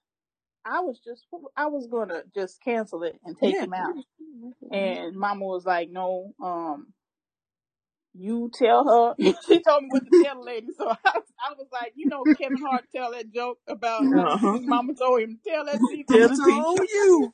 I 0.65 0.81
was 0.81 0.99
just, 1.05 1.25
I 1.57 1.67
was 1.67 1.87
gonna 1.87 2.23
just 2.35 2.61
cancel 2.63 3.03
it 3.03 3.19
and 3.25 3.37
take 3.37 3.59
Yeah. 3.59 3.63
him 3.63 3.73
out. 3.73 3.95
And 4.71 5.15
Mama 5.17 5.45
was 5.45 5.65
like, 5.65 5.89
no, 5.91 6.33
um, 6.43 6.93
you 8.13 8.51
tell 8.53 8.85
her. 9.19 9.33
she 9.47 9.61
told 9.63 9.83
me 9.83 9.89
what 9.89 10.05
to 10.05 10.11
tell 10.13 10.35
the 10.37 10.41
lady. 10.43 10.69
So 10.77 10.87
I 10.89 10.95
was, 11.15 11.25
I 11.39 11.53
was 11.57 11.67
like, 11.71 11.93
you 11.95 12.07
know, 12.07 12.29
Kevin 12.37 12.61
Hart 12.61 12.85
tell 12.95 13.11
that 13.13 13.33
joke 13.33 13.59
about 13.67 14.07
Uh-huh. 14.13 14.37
his 14.51 14.65
mama 14.65 14.93
told 14.95 15.21
him 15.21 15.39
tell 15.47 15.65
that 15.65 15.87
teacher. 15.87 16.19
Tell 16.19 16.29
the 16.29 16.87
you. 16.93 17.33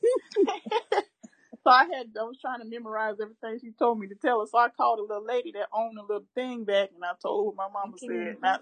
So 1.63 1.71
I 1.71 1.85
had 1.85 2.07
I 2.19 2.23
was 2.23 2.39
trying 2.41 2.59
to 2.61 2.65
memorize 2.65 3.15
everything 3.21 3.59
she 3.61 3.71
told 3.77 3.99
me 3.99 4.07
to 4.07 4.15
tell 4.15 4.41
her. 4.41 4.47
So 4.47 4.57
I 4.59 4.69
called 4.69 4.99
a 4.99 5.03
little 5.03 5.25
lady 5.25 5.51
that 5.53 5.69
owned 5.73 5.97
a 5.99 6.03
little 6.03 6.25
thing 6.35 6.65
back 6.65 6.91
and 6.95 7.03
I 7.05 7.13
told 7.21 7.45
her 7.45 7.49
what 7.57 7.57
my 7.57 7.69
mama 7.73 7.97
said. 7.99 8.37
And 8.41 8.45
I- 8.45 8.59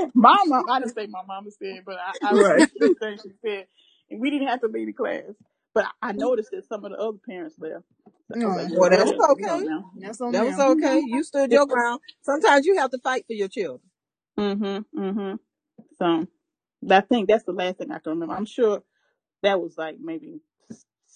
mama, 0.14 0.64
I 0.68 0.80
didn't 0.80 0.94
say 0.94 1.06
my 1.08 1.22
mama 1.26 1.50
said, 1.52 1.82
but 1.86 1.96
I, 1.98 2.30
I 2.30 2.34
Right. 2.34 2.58
repeated 2.58 2.72
everything 2.82 3.18
she 3.22 3.32
said. 3.44 3.66
And 4.10 4.20
we 4.20 4.30
didn't 4.30 4.48
have 4.48 4.62
to 4.62 4.68
leave 4.68 4.88
the 4.88 4.92
class. 4.94 5.22
But 5.74 5.86
I 6.02 6.10
I 6.10 6.12
noticed 6.12 6.50
that 6.52 6.68
some 6.68 6.84
of 6.84 6.92
the 6.92 6.98
other 6.98 7.18
parents 7.28 7.56
left. 7.58 7.84
So 8.42 8.48
I 8.48 8.54
like, 8.56 8.68
Oh, 8.72 8.80
Well, 8.80 8.90
that 8.90 9.06
was 9.06 9.30
okay. 9.32 9.66
that's 10.00 10.20
on 10.20 10.32
That 10.32 10.44
was 10.46 10.58
them. 10.58 10.60
okay. 10.72 11.00
You 11.06 11.24
stood 11.24 11.52
your 11.52 11.66
ground. 11.66 12.00
Sometimes 12.22 12.66
you 12.66 12.78
have 12.78 12.90
to 12.92 12.98
fight 12.98 13.26
for 13.26 13.34
your 13.34 13.48
children. 13.48 13.80
Mm-hmm. 14.38 15.00
Mm-hmm. 15.00 15.36
So 15.98 16.28
I 16.90 17.00
think 17.02 17.28
that's 17.28 17.44
the 17.44 17.52
last 17.52 17.78
thing 17.78 17.90
I 17.92 17.98
can 18.00 18.12
remember. 18.12 18.34
I'm 18.34 18.46
sure 18.46 18.82
that 19.42 19.60
was 19.60 19.78
like 19.78 19.98
maybe 20.00 20.40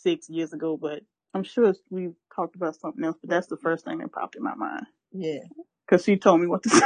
six 0.02 0.28
years 0.28 0.52
ago, 0.52 0.76
but 0.76 1.00
I'm 1.34 1.44
sure 1.44 1.74
we 1.90 2.11
talked 2.34 2.56
about 2.56 2.76
something 2.76 3.04
else. 3.04 3.16
But 3.20 3.30
that's 3.30 3.46
the 3.48 3.56
first 3.56 3.84
thing 3.84 3.98
that 3.98 4.12
popped 4.12 4.37
in 4.37 4.42
my 4.42 4.54
mind 4.54 4.87
Yeah. 5.12 5.40
because 5.87 6.04
she 6.04 6.16
told 6.16 6.40
me 6.40 6.46
what 6.46 6.62
to 6.64 6.70
say. 6.70 6.82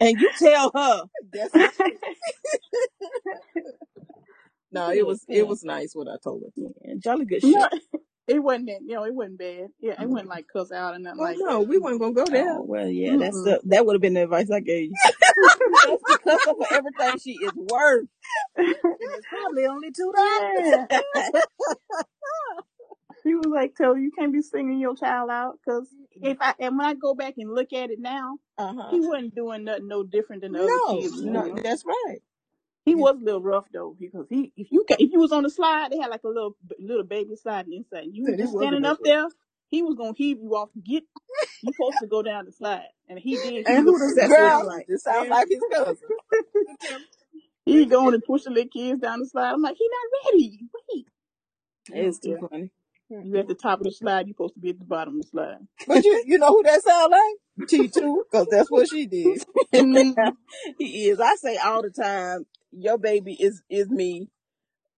And 0.00 0.20
you 0.20 0.30
tell 0.38 0.70
her. 0.74 1.02
That's. 1.32 1.78
No, 4.70 4.90
it 4.90 5.06
was 5.06 5.24
it 5.30 5.48
was 5.48 5.64
nice 5.64 5.94
what 5.94 6.08
I 6.08 6.16
told 6.22 6.42
her. 6.42 6.50
Yeah, 6.84 6.94
jolly 6.98 7.24
good 7.24 7.40
shit. 7.40 7.72
No, 8.28 8.34
it 8.34 8.38
wasn't 8.42 8.66
that. 8.66 8.80
You 8.86 8.94
know, 8.94 9.04
it 9.04 9.14
wasn't 9.14 9.38
bad. 9.38 9.68
Yeah, 9.80 10.02
it 10.02 10.08
wasn't 10.08 10.28
like 10.28 10.46
cuss 10.52 10.70
out 10.72 10.94
and 10.94 11.04
nothing 11.04 11.20
Oh 11.20 11.24
like 11.24 11.36
no, 11.38 11.60
that. 11.60 11.68
we 11.68 11.78
weren't 11.78 12.00
gonna 12.00 12.12
go 12.12 12.24
there. 12.26 12.52
Oh 12.58 12.62
well, 12.62 12.88
yeah, 12.88 13.16
that's 13.16 13.36
Mm-mm. 13.36 13.44
the 13.44 13.60
that 13.64 13.86
would 13.86 13.94
have 13.94 14.02
been 14.02 14.14
the 14.14 14.24
advice 14.24 14.50
I 14.50 14.60
gave 14.60 14.90
you. 14.90 14.96
That's 15.86 16.02
because 16.06 16.40
of 16.46 16.56
everything 16.70 17.18
she 17.18 17.32
is 17.32 17.52
worth. 17.54 18.06
And 18.56 18.74
it's 19.16 19.26
probably 19.28 19.66
only 19.66 19.90
two 19.92 20.12
Yeah. 20.16 20.86
dollars. 20.90 21.30
She 23.22 23.34
was 23.34 23.46
like, 23.46 23.74
"Tell 23.74 23.96
you 23.96 24.10
can't 24.16 24.32
be 24.32 24.42
singing 24.42 24.78
your 24.80 24.94
child 24.94 25.28
out 25.30 25.58
because 25.64 25.88
if 26.22 26.38
I 26.40 26.54
and 26.60 26.78
when 26.78 26.86
I 26.86 26.94
go 26.94 27.14
back 27.14 27.34
and 27.36 27.52
look 27.52 27.72
at 27.72 27.90
it 27.90 27.98
now, 28.00 28.38
Uh 28.56 28.74
huh. 28.74 28.88
he 28.90 29.00
wasn't 29.00 29.34
doing 29.34 29.64
nothing 29.64 29.88
no 29.88 30.02
different 30.04 30.42
than 30.42 30.52
the 30.52 30.60
other 30.60 30.68
No, 30.68 31.00
kids. 31.00 31.22
no, 31.22 31.42
doing. 31.42 31.62
that's 31.62 31.84
right. 31.84 32.18
He 32.88 32.96
was 32.96 33.16
a 33.20 33.24
little 33.24 33.42
rough 33.42 33.66
though 33.72 33.96
because 33.98 34.26
he 34.30 34.52
if 34.56 34.68
you 34.72 34.84
ca- 34.88 34.96
if 34.98 35.12
you 35.12 35.20
was 35.20 35.32
on 35.32 35.44
the 35.44 35.50
slide, 35.50 35.90
they 35.92 35.98
had 35.98 36.10
like 36.10 36.24
a 36.24 36.28
little 36.28 36.56
little 36.80 37.04
baby 37.04 37.36
slide 37.36 37.66
inside. 37.68 38.06
You 38.12 38.26
Yeah, 38.26 38.30
was 38.30 38.36
he 38.36 38.42
just 38.42 38.52
was 38.52 38.72
a 38.72 38.76
standing 38.76 38.78
bit 38.78 38.92
up 38.92 39.00
there. 39.04 39.26
He 39.68 39.82
was 39.82 39.96
gonna 39.96 40.14
heave 40.16 40.38
you 40.42 40.56
off. 40.56 40.70
Get 40.82 41.04
you 41.62 41.72
supposed 41.72 42.00
to 42.00 42.06
go 42.08 42.22
down 42.22 42.46
the 42.46 42.52
slide, 42.52 42.88
and 43.08 43.18
he 43.18 43.38
did. 43.38 43.66
He 43.68 43.74
And 43.74 43.84
who 43.84 43.92
was 43.92 44.00
does 44.00 44.14
that 44.16 44.30
Girl, 44.30 44.34
sound 44.34 44.66
like? 44.66 44.88
it 44.88 45.00
sounds 45.00 45.30
like 45.30 45.48
his 45.50 45.64
cousin. 45.70 46.08
he 47.66 47.86
going 47.86 48.14
and 48.14 48.24
pushing 48.24 48.54
the 48.54 48.66
kids 48.66 49.00
down 49.02 49.20
the 49.20 49.26
slide. 49.26 49.52
I'm 49.52 49.62
like, 49.62 49.76
he 49.78 49.88
not 49.88 50.32
ready. 50.32 50.60
Wait. 50.94 51.06
It's 51.92 52.18
too 52.20 52.34
Yeah. 52.34 52.40
funny. 52.40 52.70
Hmm. 53.12 53.22
You 53.22 53.38
at 53.38 53.48
the 53.48 53.54
top 53.54 53.80
of 53.80 53.84
the 53.84 53.92
slide. 53.92 54.26
You 54.28 54.34
supposed 54.34 54.54
to 54.54 54.60
be 54.60 54.70
at 54.70 54.78
the 54.78 54.84
bottom 54.86 55.16
of 55.16 55.22
the 55.22 55.28
slide. 55.28 55.58
But 55.86 56.04
you 56.04 56.22
you 56.26 56.38
know 56.38 56.48
who 56.48 56.62
that 56.64 56.82
sound 56.82 57.12
like? 57.12 57.36
T 57.68 57.88
two, 57.88 58.24
because 58.30 58.48
that's 58.48 58.70
what 58.70 58.88
she 58.88 59.06
did. 59.06 59.44
He 60.78 61.08
is. 61.10 61.20
I 61.20 61.36
say 61.36 61.56
all 61.58 61.82
the 61.82 61.90
time, 61.90 62.46
your 62.72 62.98
baby 62.98 63.34
is 63.34 63.62
is 63.70 63.88
me. 63.90 64.28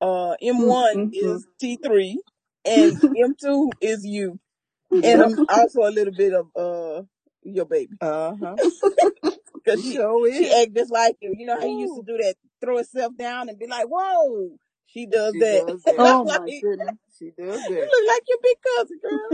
Uh, 0.00 0.34
M 0.42 0.66
one 0.66 1.06
Mhm. 1.06 1.12
is 1.12 1.46
T 1.60 1.78
three, 1.82 2.22
and 2.64 3.00
M 3.16 3.34
two 3.40 3.76
is 3.80 4.04
you, 4.06 4.40
and 5.02 5.22
I'm 5.22 5.40
also 5.48 5.80
a 5.82 5.90
little 5.92 6.14
bit 6.14 6.34
of 6.34 6.48
uh 6.56 7.02
your 7.42 7.66
baby. 7.66 7.96
Uh 8.00 8.34
huh. 8.40 8.58
Cause 9.66 9.80
she 9.82 9.96
Sure 9.96 10.30
she 10.30 10.50
is. 10.50 10.52
act 10.52 10.74
just 10.74 10.92
like 10.92 11.16
you. 11.20 11.34
You 11.36 11.46
know 11.46 11.56
how 11.58 11.66
you 11.66 11.78
used 11.78 11.96
to 11.96 12.02
do 12.02 12.16
that, 12.18 12.36
throw 12.60 12.78
herself 12.78 13.16
down 13.16 13.48
and 13.48 13.58
be 13.58 13.66
like, 13.66 13.86
"Whoa!" 13.86 14.58
She 14.86 15.06
does 15.06 15.34
She 15.34 15.38
that. 15.38 15.64
does 15.66 15.84
that. 15.86 15.98
Oh 15.98 16.24
like, 16.24 16.42
my 16.42 16.48
you 16.48 16.62
goodness. 16.62 16.96
She 17.18 17.32
does 17.38 17.66
that. 17.66 17.90
You 17.92 18.02
look 18.02 18.14
like 18.14 18.22
your 18.28 18.38
big 18.42 18.56
cousin, 18.76 19.00
girl. 19.02 19.30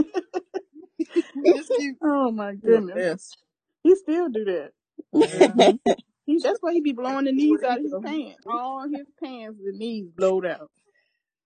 It's 1.53 1.69
cute. 1.71 1.97
Oh 2.03 2.31
my 2.31 2.55
The 2.63 2.81
goodness. 2.81 2.93
best. 2.93 3.37
He 3.83 3.95
still 3.95 4.29
do 4.29 4.45
that. 4.45 4.71
Mhm. 5.15 5.79
He, 6.27 6.39
that's 6.43 6.59
why 6.61 6.73
he 6.73 6.81
be 6.81 6.93
blowing 6.93 7.25
the 7.25 7.33
knees 7.33 7.63
out 7.63 7.79
of 7.79 7.85
his 7.85 7.95
pants. 8.03 8.43
All 8.47 8.83
his 8.89 9.07
pants, 9.23 9.59
the 9.65 9.73
knees 9.77 10.07
blowed 10.15 10.45
out. 10.47 10.71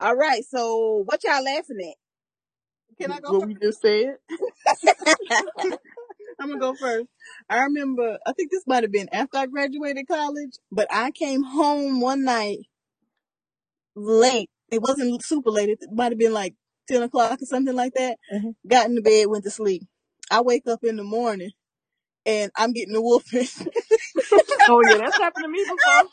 All 0.01 0.15
right, 0.17 0.43
so 0.45 1.03
what 1.05 1.23
y'all 1.23 1.43
laughing 1.43 1.79
at? 1.81 1.95
Can 3.01 3.11
I 3.11 3.21
go 3.21 3.31
What 3.33 3.41
first? 3.41 3.47
we 3.47 3.55
just 3.55 3.81
said. 3.81 4.17
I'm 6.39 6.49
gonna 6.49 6.59
go 6.59 6.75
first. 6.75 7.07
I 7.49 7.59
remember, 7.63 8.19
I 8.27 8.33
think 8.33 8.51
this 8.51 8.65
might 8.67 8.83
have 8.83 8.91
been 8.93 9.09
after 9.13 9.37
I 9.39 9.47
graduated 9.47 10.07
college, 10.07 10.57
but 10.71 10.87
I 10.91 11.11
came 11.11 11.43
home 11.43 12.01
one 12.01 12.23
night 12.25 12.59
late. 13.95 14.49
It 14.71 14.81
wasn't 14.81 15.23
super 15.23 15.51
late. 15.51 15.69
It 15.69 15.79
might 15.93 16.11
have 16.13 16.19
been 16.19 16.33
like 16.33 16.55
10 16.89 17.03
o'clock 17.03 17.41
or 17.41 17.45
something 17.45 17.75
like 17.75 17.93
that. 17.95 18.17
Mhm. 18.33 18.55
Got 18.67 18.87
in 18.87 18.95
the 18.95 19.01
bed, 19.03 19.27
went 19.27 19.45
to 19.45 19.51
sleep. 19.51 19.83
I 20.31 20.41
wake 20.41 20.67
up 20.67 20.83
in 20.83 20.97
the 20.97 21.03
morning 21.03 21.51
and 22.25 22.51
I'm 22.57 22.73
getting 22.73 22.95
a 22.95 23.01
whooping. 23.01 23.47
Oh 24.69 24.81
yeah, 24.81 24.97
that's 24.99 25.17
happened 25.17 25.45
to 25.45 25.49
me 25.51 25.63
before. 25.63 26.03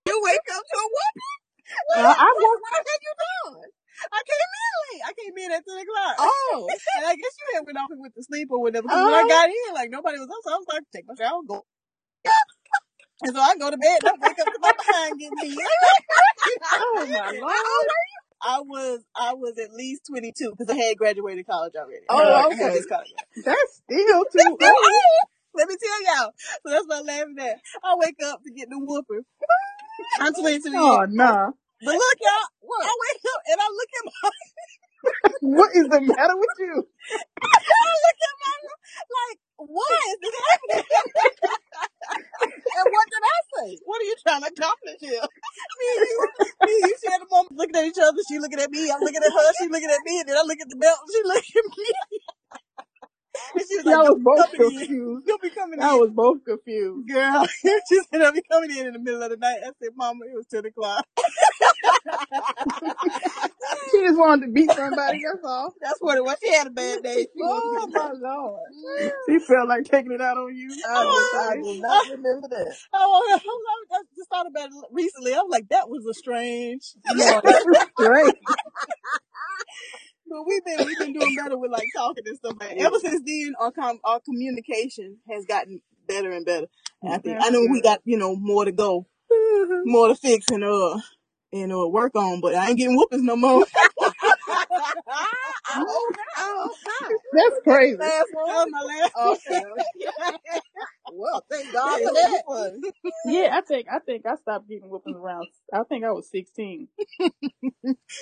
you 0.06 0.16
wake 0.24 0.48
up 0.54 0.64
to 0.64 0.76
a 0.78 0.86
whooping? 0.86 1.40
What, 1.86 1.98
Uh, 2.02 2.14
I 2.18 2.26
what, 2.26 2.42
woke. 2.42 2.60
what 2.60 2.72
have 2.74 3.02
you 3.02 3.14
done? 3.20 3.70
I 4.10 4.20
came 4.26 4.50
in 4.50 4.74
late. 4.82 5.02
I 5.06 5.12
came 5.14 5.36
in 5.38 5.52
at 5.52 5.62
10 5.66 5.76
o'clock. 5.84 6.16
Oh. 6.18 6.68
And 6.98 7.06
I 7.06 7.14
guess 7.16 7.34
you 7.38 7.46
had 7.56 7.66
went 7.66 7.78
off 7.78 7.90
and 7.90 8.00
went 8.00 8.14
to 8.16 8.22
sleep 8.24 8.48
or 8.50 8.60
whatever. 8.60 8.88
'cause 8.88 8.98
when 8.98 9.14
I 9.14 9.22
Uh-huh. 9.22 9.28
got 9.28 9.48
in, 9.48 9.74
like 9.74 9.90
nobody 9.90 10.18
was 10.18 10.28
up, 10.28 10.42
so 10.44 10.50
I 10.52 10.58
was 10.58 10.66
like, 10.72 10.82
take 10.94 11.06
my 11.06 11.14
shower, 11.18 11.42
go. 11.46 11.64
And 13.22 13.34
so 13.34 13.40
I 13.40 13.54
go 13.56 13.70
to 13.70 13.76
bed 13.76 13.98
and 14.00 14.08
I 14.08 14.12
wake 14.20 14.38
up 14.40 14.48
to 14.48 14.58
my 14.60 14.72
behind 14.78 15.18
getting 15.20 15.38
beat. 15.40 15.60
Oh 16.72 17.06
my 17.12 17.18
How 17.20 17.32
lord. 17.32 17.42
old 17.52 17.86
were 17.90 18.06
you? 18.08 18.20
I 18.42 18.60
was 18.62 19.00
I 19.14 19.34
was 19.34 19.58
at 19.58 19.72
least 19.74 20.02
twenty 20.08 20.32
two 20.36 20.54
because 20.56 20.74
I 20.74 20.78
had 20.80 20.96
graduated 20.96 21.46
college 21.46 21.74
already. 21.76 22.06
Oh, 22.08 22.16
I 22.18 22.24
had, 22.24 22.46
I 22.50 22.54
had 22.54 22.72
okay. 22.72 22.80
college. 22.88 23.08
That's 23.44 23.82
still 23.84 24.24
too 24.32 24.56
old. 24.60 24.80
Let 25.54 25.68
me 25.68 25.76
tell 25.76 26.00
y'all. 26.06 26.32
So 26.62 26.66
that's 26.70 26.86
what 26.86 27.00
I'm 27.00 27.06
laughing 27.06 27.36
at. 27.40 27.58
I 27.84 27.94
wake 27.96 28.20
up 28.24 28.40
to 28.44 28.50
get 28.52 28.68
the 28.70 28.78
whooping. 28.78 29.24
I'm 30.20 30.34
22 30.38 30.70
years 30.70 30.78
Oh 30.78 31.06
no. 31.10 31.52
But 31.82 31.94
look, 31.94 32.18
y'all. 32.20 32.48
What? 32.60 32.86
I 32.86 32.92
wake 32.92 33.24
up 33.24 33.40
and 33.50 33.58
I 33.60 33.68
look 33.72 33.90
at 33.98 34.04
my 34.06 34.30
What 35.56 35.70
is 35.74 35.88
the 35.88 36.00
matter 36.00 36.36
with 36.36 36.56
you? 36.60 36.76
I 37.42 37.92
look 38.04 38.18
at 38.20 38.34
my 38.40 38.54
like, 39.10 39.38
why 39.56 39.96
is 40.12 40.18
this 40.20 40.36
happening? 40.50 40.86
And 42.50 42.86
what 42.90 43.06
did 43.10 43.24
I 43.24 43.38
say? 43.52 43.68
What 43.84 44.00
are 44.00 44.08
you 44.08 44.16
trying 44.22 44.42
to 44.42 44.48
accomplish 44.48 45.00
here? 45.00 45.20
me 45.20 45.86
and 45.96 46.04
you, 46.06 46.18
me 46.64 46.72
and 46.80 46.84
you 46.90 46.96
she 47.00 47.08
at 47.12 47.20
the 47.20 47.28
moment 47.30 47.56
looking 47.56 47.76
at 47.76 47.86
each 47.86 48.00
other. 48.00 48.20
She 48.28 48.38
looking 48.38 48.60
at 48.60 48.70
me. 48.70 48.90
I'm 48.90 49.00
looking 49.00 49.22
at 49.22 49.32
her. 49.32 49.48
She 49.58 49.68
looking 49.68 49.90
at 49.90 50.02
me. 50.04 50.20
And 50.20 50.28
then 50.28 50.36
I 50.38 50.44
look 50.44 50.60
at 50.60 50.68
the 50.70 50.76
belt. 50.80 50.98
She 51.10 51.20
looking 51.24 51.56
at 51.60 51.68
me. 51.76 51.88
was 53.84 53.86
like, 53.86 53.94
Y'all 53.94 54.14
was 54.14 54.18
be 54.18 54.24
both 54.24 54.46
coming 54.46 54.62
in. 54.62 54.78
confused. 54.78 55.26
Don't 55.26 55.42
be 55.42 55.50
coming 55.50 55.80
I 55.80 55.94
was 55.94 56.10
both 56.10 56.44
confused. 56.44 57.08
girl." 57.08 57.46
she 57.62 58.00
said, 58.12 58.22
I'll 58.22 58.32
be 58.32 58.42
coming 58.50 58.70
in 58.76 58.86
in 58.88 58.92
the 58.94 59.00
middle 59.00 59.22
of 59.22 59.30
the 59.30 59.36
night." 59.38 59.60
I 59.62 59.72
said, 59.82 59.90
"Mama, 59.96 60.26
it 60.26 60.36
was 60.36 60.46
ten 60.46 60.66
o'clock." 60.66 61.04
She 63.92 64.00
just 64.02 64.18
wanted 64.18 64.46
to 64.46 64.52
beat 64.52 64.70
somebody, 64.72 65.20
that's 65.24 65.44
all. 65.44 65.74
That's 65.82 66.00
what 66.00 66.16
it 66.16 66.24
was. 66.24 66.36
She 66.42 66.52
had 66.52 66.68
a 66.68 66.70
bad 66.70 67.02
day. 67.02 67.26
She 67.34 67.42
Oh 67.42 67.88
my 67.92 68.12
lord. 68.12 68.60
She 69.28 69.38
felt 69.40 69.68
like 69.68 69.84
taking 69.84 70.12
it 70.12 70.20
out 70.20 70.38
on 70.38 70.56
you. 70.56 70.70
I 70.88 71.04
do, 71.04 71.38
I 71.38 71.56
do 71.56 71.80
not 71.80 72.06
remember 72.08 72.48
that. 72.48 72.76
Oh, 72.94 73.22
I, 73.30 73.36
I, 73.36 73.96
I 73.98 74.02
just 74.16 74.30
thought 74.30 74.46
about 74.46 74.68
it 74.70 74.74
recently. 74.92 75.34
I 75.34 75.38
was 75.38 75.50
like, 75.50 75.68
that 75.70 75.88
was 75.88 76.06
a 76.06 76.14
strange. 76.14 76.94
No, 77.14 77.26
that 77.44 77.62
was 77.66 77.88
great. 77.96 78.34
But 80.30 80.46
we've 80.46 80.64
been 80.64 80.78
we've 80.86 80.98
been 80.98 81.12
doing 81.12 81.34
better 81.36 81.58
with 81.58 81.72
like 81.72 81.88
talking 81.94 82.22
and 82.26 82.36
stuff. 82.36 82.56
Like, 82.60 82.76
ever 82.78 82.98
since 83.00 83.22
then, 83.26 83.54
our 83.60 83.72
com- 83.72 83.98
our 84.04 84.20
communication 84.20 85.18
has 85.28 85.44
gotten 85.44 85.82
better 86.06 86.30
and 86.30 86.46
better. 86.46 86.68
And 87.02 87.12
I 87.12 87.18
think 87.18 87.38
I 87.40 87.50
know 87.50 87.66
we 87.68 87.80
got 87.82 88.00
you 88.04 88.16
know 88.16 88.36
more 88.36 88.64
to 88.64 88.72
go, 88.72 89.06
more 89.84 90.08
to 90.08 90.14
fix 90.14 90.46
and 90.50 90.62
uh 90.62 91.00
and 91.52 91.72
uh 91.72 91.88
work 91.88 92.14
on. 92.14 92.40
But 92.40 92.54
I 92.54 92.68
ain't 92.68 92.78
getting 92.78 92.96
whoopings 92.96 93.22
no 93.24 93.34
more. 93.34 93.66
That's 97.32 97.60
crazy. 97.64 97.96
Last 97.98 98.28
one. 98.32 98.46
That 98.48 98.66
was 98.66 98.68
my 98.72 98.82
last 98.82 99.16
Okay. 99.16 99.62
Well, 101.12 101.44
thank 101.50 101.72
God 101.72 101.98
for 102.02 102.12
that. 102.14 102.44
Fun. 102.46 102.82
Yeah, 103.24 103.50
I 103.52 103.60
think 103.62 103.86
I 103.92 103.98
think 104.00 104.26
I 104.26 104.36
stopped 104.36 104.68
getting 104.68 104.88
whoopings 104.90 105.16
around. 105.16 105.48
I 105.72 105.82
think 105.84 106.04
I 106.04 106.12
was 106.12 106.28
sixteen. 106.30 106.88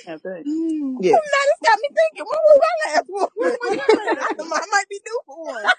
I 0.06 0.16
think. 0.18 0.46
Yeah. 0.46 1.12
Now 1.12 1.44
this 1.46 1.60
got 1.64 1.78
me 1.80 1.88
thinking. 1.94 2.26
When 2.26 2.40
was 2.46 2.60
my 2.60 2.74
last 2.90 3.04
one? 3.08 3.28
When 3.36 3.52
was 3.62 3.74
your 3.78 3.90
last 4.02 4.32
one? 4.38 4.50
I 4.62 4.66
might 4.72 4.88
be 4.90 5.00
due 5.04 5.20
for 5.26 5.44
one. 5.44 5.70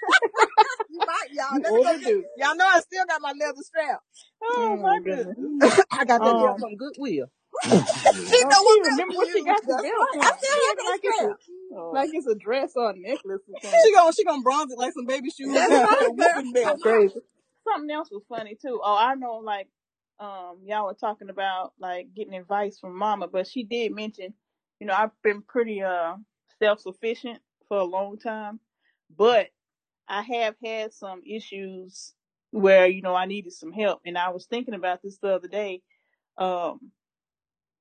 you 0.89 1.01
might, 1.05 1.29
y'all. 1.31 1.47
You 1.55 1.63
Let 1.63 1.73
me 1.73 1.79
go 1.81 1.89
older 1.89 1.99
get, 1.99 2.05
dude. 2.05 2.25
y'all 2.37 2.55
know 2.55 2.65
I 2.67 2.79
still 2.81 3.05
got 3.07 3.21
my 3.21 3.33
leather 3.39 3.61
strap. 3.61 3.99
Oh 4.43 4.77
Oh 4.77 4.77
my 4.81 4.97
my 4.97 4.99
goodness. 5.03 5.37
goodness. 5.37 5.79
I 5.91 6.05
got 6.05 6.23
that 6.23 6.35
Um, 6.35 6.59
from 6.59 6.77
Goodwill. 6.77 7.27
Oh, 7.65 7.85
she 7.85 8.43
know 8.43 8.49
she 8.49 8.63
what 8.63 8.89
remember 8.91 9.15
what 9.15 9.27
she 9.29 9.43
got 9.43 9.61
the 9.61 9.67
That's 9.67 9.83
right. 9.83 10.21
I 10.21 10.31
still 10.37 10.51
have 10.55 10.71
acting 10.71 10.85
like 10.85 11.01
it's 11.03 11.21
a 11.21 11.25
like 11.93 12.09
it's 12.13 12.27
a 12.27 12.35
dress 12.35 12.71
or 12.75 12.91
a 12.91 12.93
necklace 12.97 13.41
or 13.47 13.55
something. 13.61 13.79
She 13.85 13.93
gonna 13.93 14.13
she 14.13 14.23
gonna 14.23 14.41
bronze 14.41 14.71
it 14.71 14.77
like 14.77 14.93
some 14.93 15.05
baby 15.05 15.29
shoes. 15.37 15.53
That's 15.53 15.71
and 15.71 15.83
right, 15.83 16.07
a 16.07 16.11
whooping 16.11 16.53
That's 16.53 16.81
belt. 16.81 16.81
crazy. 16.81 17.19
Something 17.67 17.91
else 17.91 18.09
was 18.11 18.23
funny 18.29 18.55
too. 18.55 18.79
Oh, 18.83 18.97
I 18.97 19.15
know 19.15 19.37
like 19.37 19.67
um 20.19 20.59
y'all 20.65 20.85
were 20.85 20.93
talking 20.93 21.29
about 21.29 21.73
like 21.79 22.13
getting 22.15 22.33
advice 22.33 22.79
from 22.79 22.97
mama, 22.97 23.27
but 23.27 23.47
she 23.47 23.63
did 23.63 23.93
mention, 23.93 24.33
you 24.79 24.87
know, 24.87 24.93
I've 24.93 25.11
been 25.23 25.41
pretty 25.41 25.81
uh 25.83 26.15
self 26.61 26.79
sufficient 26.79 27.39
for 27.67 27.77
a 27.77 27.83
long 27.83 28.17
time. 28.17 28.59
But 29.15 29.49
I 30.07 30.21
have 30.23 30.55
had 30.63 30.93
some 30.93 31.21
issues 31.25 32.13
where, 32.51 32.87
you 32.87 33.01
know, 33.01 33.15
I 33.15 33.25
needed 33.25 33.53
some 33.53 33.71
help. 33.71 34.01
And 34.05 34.17
I 34.17 34.29
was 34.29 34.45
thinking 34.45 34.73
about 34.73 35.01
this 35.03 35.17
the 35.17 35.35
other 35.35 35.47
day. 35.47 35.81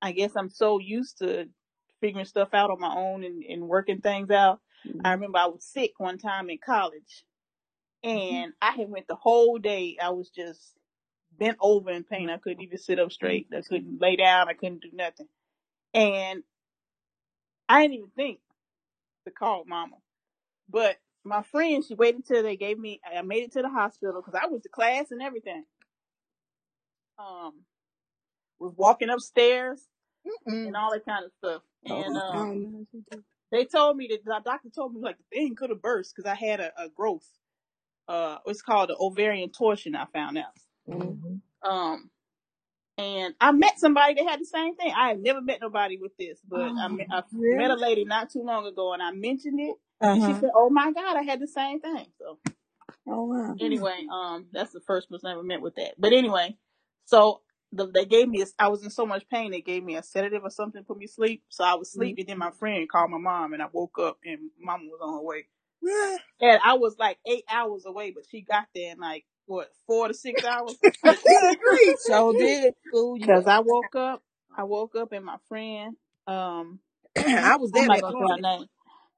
I 0.01 0.13
guess 0.13 0.33
I'm 0.37 0.51
so 0.51 0.79
used 0.79 1.19
to 1.19 1.49
figuring 2.01 2.25
stuff 2.27 2.51
out 2.53 2.71
on 2.71 2.81
my 2.81 2.95
own 2.95 3.25
and, 3.25 3.43
and 3.43 3.69
working 3.69 4.01
things 4.01 4.31
out. 4.31 4.61
Mm-hmm. 4.87 5.01
I 5.05 5.13
remember 5.13 5.39
I 5.39 5.47
was 5.47 5.65
sick 5.65 5.93
one 5.99 6.19
time 6.19 6.51
in 6.51 6.59
college 6.65 7.25
mm-hmm. 8.05 8.37
and 8.37 8.53
I 8.63 8.73
had 8.73 8.89
went 8.89 9.09
the 9.09 9.17
whole 9.17 9.59
day. 9.59 9.97
I 10.01 10.11
was 10.11 10.31
just 10.31 10.61
bent 11.37 11.59
over 11.61 11.91
in 11.91 12.05
pain. 12.05 12.31
I 12.31 12.39
couldn't 12.39 12.63
even 12.63 12.79
sit 12.79 12.99
up 12.99 13.13
straight. 13.13 13.49
I 13.53 13.57
mm-hmm. 13.57 13.75
couldn't 13.75 14.01
lay 14.01 14.17
down. 14.17 14.49
I 14.49 14.55
couldn't 14.55 14.83
do 14.83 14.91
nothing. 14.93 15.29
And 15.95 16.43
I 17.69 17.83
didn't 17.83 17.97
even 17.97 18.11
think 18.15 18.41
to 19.27 19.33
call 19.33 19.65
mama. 19.67 19.97
But 20.69 20.97
my 21.25 21.43
friend, 21.43 21.85
she 21.85 21.95
waited 21.95 22.27
till 22.27 22.43
they 22.43 22.57
gave 22.57 22.79
me. 22.79 23.01
I 23.05 23.23
made 23.23 23.45
it 23.45 23.53
to 23.53 23.63
the 23.63 23.69
hospital 23.69 24.23
because 24.23 24.39
I 24.41 24.49
went 24.49 24.63
to 24.63 24.69
class 24.69 25.11
and 25.11 25.23
everything. 25.23 25.65
Um, 27.19 27.65
was 28.61 28.75
walking 28.77 29.11
upstairs 29.11 29.87
Mm. 30.49 30.67
and 30.67 30.77
all 30.77 30.93
that 30.93 31.07
kind 31.07 31.25
of 31.25 31.33
stuff. 31.39 31.63
And 31.87 32.17
Oh, 32.17 32.19
um, 32.19 32.49
um, 32.53 32.87
they 33.53 33.65
told 33.67 33.97
me 33.97 34.09
that 34.11 34.25
the 34.25 34.41
doctor 34.45 34.71
told 34.75 34.95
me 34.95 35.01
like 35.03 35.19
the 35.19 35.25
thing 35.37 35.57
could 35.57 35.71
have 35.71 35.83
burst 35.83 36.15
because 36.17 36.31
I 36.31 36.35
had 36.37 36.61
a, 36.61 36.73
a 36.79 36.89
growth. 36.91 37.27
Uh, 38.09 38.39
it's 38.47 38.63
called 38.63 38.91
an 38.91 38.97
ovarian 39.01 39.51
torsion. 39.51 39.97
I 39.97 40.07
found 40.13 40.39
out. 40.39 40.55
mm. 40.89 41.41
Um, 41.63 42.11
and 42.99 43.35
I 43.41 43.53
met 43.53 43.79
somebody 43.79 44.15
that 44.15 44.29
had 44.31 44.41
the 44.41 44.45
same 44.47 44.77
thing. 44.77 44.93
I 44.97 45.09
have 45.09 45.21
never 45.21 45.41
met 45.41 45.61
nobody 45.61 45.99
with 45.99 46.17
this, 46.19 46.39
but 46.49 46.73
I, 46.81 46.89
Oh, 46.89 46.97
met, 46.97 47.07
I 47.11 47.23
met 47.51 47.71
a 47.71 47.77
lady 47.77 48.05
not 48.05 48.31
too 48.31 48.43
long 48.43 48.67
ago, 48.67 48.93
and 48.93 49.03
I 49.03 49.11
mentioned 49.13 49.61
it, 49.61 49.77
and 50.13 50.23
she 50.23 50.33
Uh-huh. 50.33 50.37
said, 50.37 50.51
"Oh 50.55 50.71
my 50.71 50.93
God, 50.93 51.17
I 51.17 51.23
had 51.23 51.41
the 51.41 51.49
same 51.49 51.81
thing." 51.81 52.07
So 52.19 52.39
Oh 53.09 53.25
wow. 53.25 53.57
anyway, 53.61 54.07
um, 54.13 54.47
that's 54.53 54.73
the 54.73 54.81
first 54.81 55.11
person 55.11 55.29
I 55.29 55.33
ever 55.33 55.43
met 55.45 55.63
with 55.63 55.77
that. 55.77 55.95
But 55.99 56.13
anyway, 56.13 56.57
so 57.07 57.43
the, 57.73 57.87
they 57.95 58.07
gave 58.07 58.29
me, 58.29 58.43
a, 58.43 58.47
I 58.59 58.69
was 58.69 58.85
in 58.85 58.91
so 58.91 59.07
much 59.07 59.29
pain, 59.29 59.51
they 59.53 59.61
gave 59.63 59.85
me 59.85 59.97
a 59.97 60.03
sedative 60.03 60.45
or 60.45 60.51
something 60.51 60.83
to 60.83 60.87
put 60.87 60.99
me 60.99 61.07
to 61.07 61.13
sleep. 61.13 61.43
So 61.51 61.65
I 61.65 61.75
was 61.75 61.93
Mm. 61.97 62.17
sleeping. 62.17 62.27
Then 62.27 62.39
my 62.39 62.51
friend 62.53 62.89
called 62.91 63.11
my 63.11 63.19
mom, 63.19 63.55
and 63.55 63.63
I 63.63 63.67
woke 63.73 63.99
up, 64.01 64.19
and 64.25 64.51
mama 64.61 64.85
was 64.87 65.01
on 65.03 65.15
her 65.15 65.23
way. 65.23 65.47
Yeah. 65.83 66.19
And 66.41 66.61
I 66.65 66.75
was 66.75 66.97
like 66.99 67.19
eight 67.27 67.45
hours 67.51 67.87
away, 67.87 68.13
but 68.13 68.25
she 68.31 68.43
got 68.43 68.67
there 68.75 68.93
in 68.93 69.01
like 69.01 69.27
what 69.47 69.71
four 69.87 70.09
to 70.09 70.15
six 70.15 70.45
hours. 70.45 70.77
So 71.97 72.35
did. 72.35 72.75
Because 73.15 73.47
I 73.47 73.61
woke 73.61 73.97
up, 73.97 74.23
I 74.57 74.65
woke 74.65 74.97
up, 74.97 75.13
and 75.13 75.25
my 75.25 75.37
friend, 75.49 75.97
um, 76.27 76.81
I 77.17 77.57
was 77.59 77.73
I'm 77.75 77.87
there 77.87 77.89
not 77.89 78.01
that 78.01 78.03
gonna 78.03 78.17
say 78.19 78.27
her 78.31 78.39
morning. 78.39 78.43
name, 78.43 78.67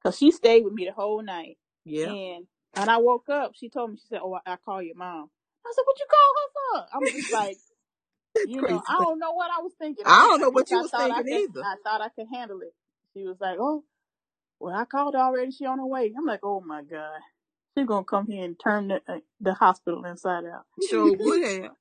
because 0.02 0.18
she 0.18 0.30
stayed 0.32 0.64
with 0.64 0.74
me 0.74 0.86
the 0.86 0.92
whole 0.92 1.22
night. 1.22 1.58
Yeah. 1.84 2.14
And 2.14 2.46
when 2.74 2.88
I 2.88 2.98
woke 2.98 3.28
up, 3.30 3.52
she 3.56 3.70
told 3.70 3.92
me, 3.92 3.96
she 3.98 4.06
said, 4.08 4.20
"Oh, 4.22 4.34
I, 4.34 4.54
I 4.54 4.56
call 4.56 4.82
your 4.82 4.96
mom." 4.96 5.30
I 5.66 5.72
said, 5.74 5.82
"What 5.86 5.98
you 6.00 6.06
call 6.10 6.34
her 6.36 6.86
for?" 6.90 6.96
I'm 6.98 7.10
just 7.10 7.30
like, 7.32 7.58
you 8.44 8.62
Crazy 8.62 8.66
know, 8.66 8.82
I 8.88 8.94
don't 8.94 9.18
know 9.20 9.32
what 9.32 9.50
I 9.56 9.62
was 9.62 9.72
thinking. 9.80 10.06
I 10.06 10.10
I, 10.10 10.28
don't 10.28 10.40
know 10.42 10.50
what 10.50 10.70
you 10.70 10.78
I 10.78 10.82
was 10.82 10.92
thought 10.92 11.10
I 11.12 11.22
thinking 11.22 11.28
could, 11.28 11.42
either. 11.50 11.64
I 11.64 11.76
thought 11.84 12.02
I 12.02 12.10
could 12.10 12.28
handle 12.32 12.60
it. 12.62 12.74
She 13.14 13.26
was 13.26 13.38
like, 13.40 13.58
"Oh, 13.60 13.84
well, 14.60 14.74
I 14.76 14.84
called 14.86 15.14
her 15.14 15.20
already. 15.20 15.52
She 15.52 15.66
on 15.66 15.78
her 15.78 15.86
way." 15.86 16.12
I'm 16.16 16.26
like, 16.26 16.40
"Oh 16.44 16.60
my 16.60 16.82
god." 16.82 17.20
She's 17.76 17.86
gonna 17.86 18.04
come 18.04 18.26
here 18.26 18.44
and 18.44 18.58
turn 18.62 18.88
the 18.88 19.02
uh, 19.08 19.20
the 19.40 19.54
hospital 19.54 20.04
inside 20.06 20.44
out. 20.46 20.64
Sure 20.88 21.12
would 21.18 21.44
have. 21.44 21.72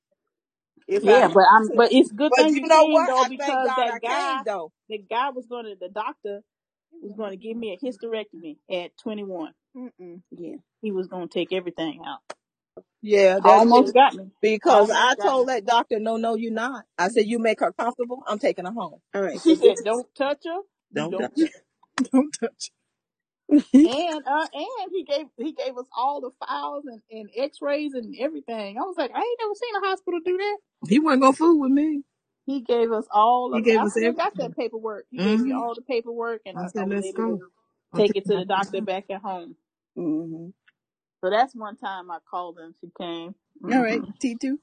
If 0.88 1.04
Yeah, 1.04 1.28
but 1.28 1.44
I'm. 1.52 1.70
But 1.76 1.92
it's 1.92 2.12
good 2.12 2.34
But 2.36 2.36
thing 2.36 2.56
you 2.56 2.62
you 2.62 2.68
know 2.68 2.84
came 2.84 2.90
what? 2.90 3.06
though, 3.06 3.24
I 3.24 3.28
because 3.28 3.58
God 3.64 3.68
I 3.68 3.86
that 3.86 4.00
guy, 4.02 4.38
came 4.38 4.44
though. 4.44 4.72
the 4.88 4.98
guy 4.98 5.30
was 5.30 5.46
gonna, 5.46 5.74
the 5.80 5.88
doctor 5.90 6.42
was 7.02 7.14
gonna 7.16 7.36
give 7.36 7.56
me 7.56 7.72
a 7.80 7.86
hysterectomy 7.86 8.58
at 8.70 8.96
21. 8.98 9.52
Mm-mm. 9.76 10.22
Yeah, 10.32 10.56
he 10.82 10.92
was 10.92 11.08
gonna 11.08 11.28
take 11.28 11.52
everything 11.52 12.02
out. 12.06 12.20
Yeah, 13.02 13.40
that's 13.44 13.72
Almost 13.72 13.74
just 13.74 13.94
got 13.94 14.14
me. 14.16 14.30
because 14.42 14.90
I 14.94 15.14
Almost 15.14 15.18
got 15.18 15.36
me. 15.38 15.38
told 15.38 15.48
that 15.48 15.66
doctor, 15.66 16.00
no, 16.00 16.16
no, 16.18 16.36
you're 16.36 16.52
not. 16.52 16.84
I 16.98 17.08
said, 17.08 17.26
you 17.26 17.38
make 17.38 17.60
her 17.60 17.72
comfortable. 17.72 18.22
I'm 18.26 18.38
taking 18.38 18.66
her 18.66 18.72
home. 18.72 19.00
All 19.14 19.22
right. 19.22 19.42
She 19.44 19.54
So 19.54 19.56
this 19.56 19.64
said, 19.64 19.84
"Don't 19.84 20.08
touch 20.16 20.42
her. 20.46 20.60
You 20.92 21.06
don't 21.06 21.10
don't 21.10 21.34
touch. 21.34 21.40
touch." 21.40 21.52
her." 21.54 21.62
Don't 22.12 22.32
touch. 22.40 22.70
And 23.84 24.24
uh, 24.26 24.46
and 24.54 24.92
he 24.92 25.04
gave 25.04 25.26
he 25.38 25.52
gave 25.52 25.78
us 25.78 25.86
all 25.96 26.20
the 26.20 26.30
files 26.46 26.84
and, 26.86 27.00
and 27.10 27.30
X-rays 27.36 27.94
and 27.94 28.14
everything. 28.20 28.78
I 28.78 28.82
was 28.82 28.96
like, 28.98 29.10
I 29.14 29.18
ain't 29.18 29.40
never 29.40 29.54
seen 29.54 29.76
a 29.82 29.88
hospital 29.88 30.20
do 30.24 30.36
that. 30.38 30.58
He 30.88 30.98
wasn't 31.00 31.22
gonna 31.22 31.34
fool 31.34 31.60
with 31.60 31.72
me. 31.72 32.02
He 32.46 32.62
gave 32.62 32.92
us 32.92 33.06
all 33.12 33.54
He 33.54 33.60
of. 33.60 33.62
gave 33.62 33.82
I 33.82 33.84
us 33.84 33.96
still 33.96 34.12
got 34.12 34.34
everything. 34.36 34.38
that 34.38 34.56
paperwork. 34.56 35.06
He 35.10 35.20
gave 35.20 35.40
me 35.40 35.52
Mm-hmm. 35.52 35.58
all 35.58 35.74
the 35.74 35.82
paperwork, 35.82 36.42
and 36.46 36.58
I 36.58 36.66
I, 36.76 36.82
I 36.82 36.84
said, 36.84 36.86
was 36.86 36.98
let's 36.98 37.10
able 37.10 37.24
to 37.24 37.38
go. 37.38 37.42
I'm 37.92 38.02
take 38.02 38.16
it 38.16 38.26
to 38.28 38.36
her 38.36 38.38
the 38.38 38.46
doctor 38.46 38.82
back 38.82 39.06
at 39.10 39.22
home. 39.22 39.56
Mm-hmm. 39.98 40.50
So 41.22 41.30
that's 41.30 41.54
one 41.54 41.76
time 41.76 42.10
I 42.10 42.18
called 42.30 42.58
and 42.58 42.74
she 42.80 42.90
came. 42.98 43.34
All 43.64 43.82
right, 43.82 44.00
hmm 44.00 44.10
T 44.20 44.36
two. 44.40 44.58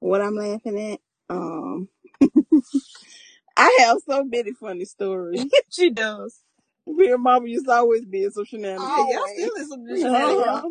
What 0.00 0.20
I'm 0.20 0.36
laughing 0.36 0.92
at? 0.92 1.00
Um, 1.28 1.88
I 3.56 3.78
have 3.80 3.98
so 4.08 4.24
many 4.24 4.52
funny 4.52 4.84
stories. 4.84 5.44
she 5.70 5.90
does. 5.90 6.40
Me 6.86 7.10
and 7.12 7.22
Mama 7.22 7.48
used 7.48 7.66
to 7.66 7.72
always 7.72 8.04
be 8.04 8.24
in 8.24 8.30
some 8.30 8.44
shenanigans. 8.44 8.90
Y'all 8.96 9.26
still 9.26 9.54
in 9.56 9.68
some 9.68 9.86
shenanigans. 9.96 10.40
Uh-huh. 10.40 10.68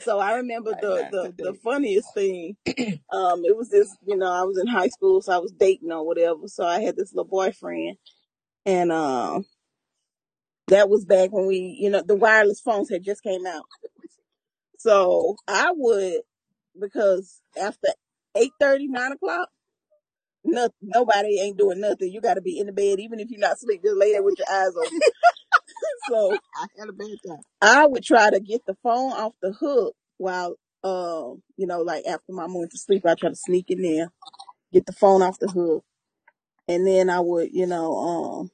So 0.00 0.18
I 0.18 0.34
remember 0.34 0.72
the 0.72 1.08
the 1.10 1.22
the 1.38 1.52
today. 1.52 1.58
funniest 1.62 2.14
thing. 2.14 2.56
Um, 3.12 3.42
it 3.44 3.56
was 3.56 3.70
this. 3.70 3.96
You 4.04 4.16
know, 4.16 4.30
I 4.30 4.42
was 4.42 4.58
in 4.58 4.66
high 4.66 4.88
school, 4.88 5.22
so 5.22 5.32
I 5.32 5.38
was 5.38 5.52
dating 5.52 5.92
or 5.92 6.04
whatever. 6.04 6.48
So 6.48 6.66
I 6.66 6.80
had 6.80 6.96
this 6.96 7.12
little 7.14 7.30
boyfriend, 7.30 7.96
and 8.66 8.90
um, 8.90 9.46
that 10.68 10.88
was 10.88 11.04
back 11.04 11.30
when 11.32 11.46
we, 11.46 11.78
you 11.80 11.90
know, 11.90 12.02
the 12.02 12.16
wireless 12.16 12.60
phones 12.60 12.90
had 12.90 13.04
just 13.04 13.22
came 13.22 13.46
out. 13.46 13.64
So 14.78 15.36
I 15.48 15.72
would 15.74 16.22
because 16.80 17.40
after 17.60 17.88
eight 18.36 18.52
thirty, 18.60 18.88
nine 18.88 19.12
o'clock. 19.12 19.48
No, 20.44 20.68
nobody 20.80 21.40
ain't 21.40 21.58
doing 21.58 21.80
nothing. 21.80 22.12
You 22.12 22.20
got 22.20 22.34
to 22.34 22.40
be 22.40 22.58
in 22.60 22.66
the 22.66 22.72
bed, 22.72 23.00
even 23.00 23.20
if 23.20 23.30
you're 23.30 23.40
not 23.40 23.54
asleep. 23.54 23.82
Just 23.84 23.96
lay 23.96 24.12
there 24.12 24.22
with 24.22 24.38
your 24.38 24.48
eyes 24.50 24.72
open. 24.76 25.00
so 26.10 26.38
I 26.56 26.66
had 26.78 26.88
a 26.88 26.92
bad 26.92 27.18
time. 27.26 27.38
I 27.60 27.86
would 27.86 28.04
try 28.04 28.30
to 28.30 28.40
get 28.40 28.62
the 28.66 28.76
phone 28.82 29.12
off 29.12 29.34
the 29.42 29.52
hook 29.52 29.94
while 30.18 30.56
um, 30.84 31.42
you 31.56 31.66
know, 31.66 31.80
like 31.82 32.06
after 32.06 32.32
mama 32.32 32.58
went 32.58 32.70
to 32.72 32.78
sleep, 32.78 33.04
I 33.06 33.14
try 33.14 33.30
to 33.30 33.36
sneak 33.36 33.70
in 33.70 33.82
there, 33.82 34.12
get 34.72 34.86
the 34.86 34.92
phone 34.92 35.22
off 35.22 35.38
the 35.40 35.48
hook, 35.48 35.84
and 36.68 36.86
then 36.86 37.10
I 37.10 37.20
would, 37.20 37.50
you 37.52 37.66
know, 37.66 37.96
um, 37.96 38.50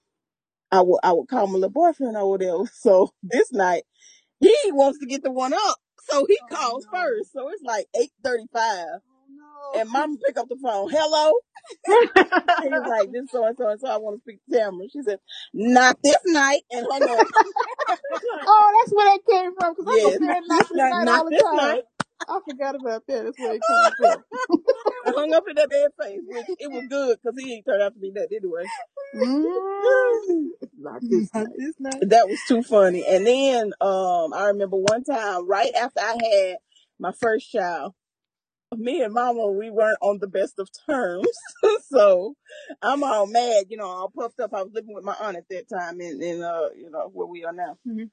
I 0.71 0.83
would 0.83 1.01
I 1.03 1.13
would 1.13 1.29
call 1.29 1.47
my 1.47 1.55
little 1.55 1.71
boyfriend 1.71 2.17
over 2.17 2.39
there. 2.39 2.55
So 2.75 3.11
this 3.23 3.53
night 3.53 3.85
he 4.41 4.55
wants 4.73 4.99
to 5.01 5.07
get 5.07 5.23
the 5.23 5.33
one 5.33 5.55
up, 5.55 5.77
so 6.09 6.27
he 6.29 6.38
oh, 6.43 6.57
calls 6.57 6.87
first. 6.93 7.33
So 7.33 7.49
it's 7.51 7.62
like 7.65 7.87
eight 8.01 8.12
thirty 8.25 8.47
five, 8.53 8.87
oh, 9.43 9.73
and 9.77 9.91
mama 9.91 10.17
pick 10.27 10.38
up 10.38 10.49
the 10.49 10.57
phone. 10.62 10.91
Hello, 10.91 11.33
he's 12.62 12.87
like 12.88 13.12
this 13.12 13.31
so 13.31 13.45
and 13.47 13.57
so 13.57 13.69
and 13.69 13.81
so. 13.81 13.88
I 13.88 13.97
want 13.99 14.19
to 14.19 14.23
speak 14.23 14.41
to 14.51 14.59
Tamara. 14.59 14.88
She 14.93 15.03
said, 15.03 15.21
not 15.55 15.99
this 16.03 16.19
night, 16.27 16.62
and 16.71 16.87
hung 16.91 17.09
up. 17.09 17.27
Oh, 18.47 18.73
that's 18.81 18.93
where 18.95 19.07
that 19.07 19.21
came 19.31 19.55
from. 19.55 19.75
Cause 19.77 19.87
Yes, 19.87 20.17
I'm 20.17 20.21
saying 20.27 20.29
not 20.29 20.38
not 20.49 20.67
this 20.67 20.71
this 20.73 20.83
night, 20.83 20.91
night 20.91 21.07
not 21.07 21.11
all 21.11 21.25
the 21.27 21.33
this 21.33 21.43
time. 21.43 21.77
night. 21.77 21.83
I 22.29 22.38
forgot 22.49 22.77
about 22.77 23.03
that. 23.09 23.25
That's 23.25 23.38
where 23.38 23.55
it 23.55 23.62
came 23.67 23.93
from. 23.97 24.25
I 25.07 25.11
hung 25.17 25.33
up 25.35 25.45
in 25.49 25.57
that 25.57 25.71
bed 25.71 25.91
face, 26.01 26.21
which 26.27 26.47
it 26.59 26.71
was 26.71 26.87
good 26.88 27.19
because 27.23 27.41
he 27.43 27.55
ain't 27.55 27.67
turned 27.67 27.83
out 27.83 27.95
to 27.95 28.01
be 28.01 28.11
that 28.15 28.29
anyway. 28.33 28.65
Mm. 29.15 30.49
Not 30.79 31.01
this 31.03 31.31
Not 31.35 31.45
night. 31.45 31.57
this 31.59 31.75
night. 31.79 32.03
That 32.09 32.29
was 32.29 32.41
too 32.49 32.62
funny. 32.62 33.05
And 33.07 33.27
then 33.27 33.73
um 33.81 34.33
I 34.33 34.47
remember 34.47 34.77
one 34.77 35.05
time 35.05 35.47
right 35.49 35.73
after 35.75 36.01
I 36.01 36.17
had 36.23 36.57
my 36.99 37.12
first 37.21 37.51
child, 37.51 37.95
me 38.77 39.03
and 39.03 39.12
mama 39.12 39.49
we 39.51 39.71
weren't 39.71 39.99
on 40.01 40.19
the 40.21 40.27
best 40.29 40.59
of 40.59 40.69
terms. 40.88 41.27
so 41.88 42.35
I'm 42.81 43.03
all 43.05 43.27
mad, 43.27 43.65
you 43.69 43.77
know, 43.77 43.87
all 43.87 44.12
puffed 44.17 44.41
up. 44.41 44.55
I 44.55 44.62
was 44.62 44.73
living 44.73 44.95
with 44.95 45.05
my 45.05 45.15
aunt 45.21 45.37
at 45.37 45.49
that 45.51 45.69
time 45.69 46.01
in, 46.01 46.23
in 46.23 46.43
uh, 46.43 46.69
you 46.77 46.91
know, 46.91 47.11
where 47.12 47.27
we 47.27 47.45
are 47.45 47.53
now. 47.53 47.77
Mhm. 47.87 48.11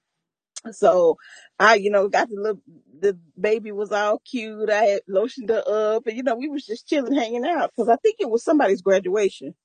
So 0.71 1.17
I, 1.59 1.75
you 1.75 1.91
know, 1.91 2.07
got 2.09 2.29
the 2.29 2.35
little 2.37 2.61
the 2.99 3.17
baby 3.39 3.71
was 3.71 3.91
all 3.91 4.19
cute. 4.29 4.69
I 4.69 4.83
had 4.85 5.01
lotioned 5.09 5.49
her 5.49 5.63
up 5.95 6.07
and 6.07 6.17
you 6.17 6.23
know, 6.23 6.35
we 6.35 6.49
was 6.49 6.65
just 6.65 6.87
chilling, 6.87 7.13
hanging 7.15 7.45
out. 7.45 7.71
Cause 7.75 7.89
I 7.89 7.97
think 7.97 8.17
it 8.19 8.29
was 8.29 8.43
somebody's 8.43 8.81
graduation. 8.81 9.55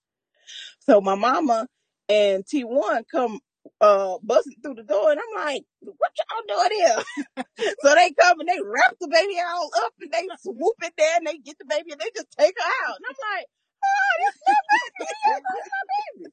So 0.80 1.00
my 1.00 1.14
mama 1.14 1.68
and 2.08 2.44
T1 2.44 3.04
come 3.10 3.40
uh 3.80 4.18
busting 4.22 4.56
through 4.62 4.76
the 4.76 4.84
door 4.84 5.10
and 5.12 5.20
I'm 5.20 5.46
like, 5.46 5.62
what 5.80 6.12
y'all 6.18 6.46
doing 6.48 6.78
here? 6.78 7.44
so 7.82 7.94
they 7.94 8.12
come 8.20 8.40
and 8.40 8.48
they 8.48 8.60
wrap 8.64 8.94
the 9.00 9.08
baby 9.08 9.36
all 9.40 9.70
up 9.84 9.92
and 10.00 10.12
they 10.12 10.28
swoop 10.40 10.76
it 10.82 10.94
there 10.98 11.16
and 11.18 11.26
they 11.26 11.38
get 11.38 11.58
the 11.58 11.66
baby 11.68 11.92
and 11.92 12.00
they 12.00 12.10
just 12.14 12.30
take 12.38 12.54
her 12.58 12.72
out. 12.88 12.96
And 12.96 13.06
I'm 13.08 13.20
like, 13.36 13.46
oh, 13.84 14.14
that's 14.24 14.40
my 14.46 14.60
baby. 15.00 15.12
That's 15.26 15.70
my 15.70 15.84
baby. 15.90 16.26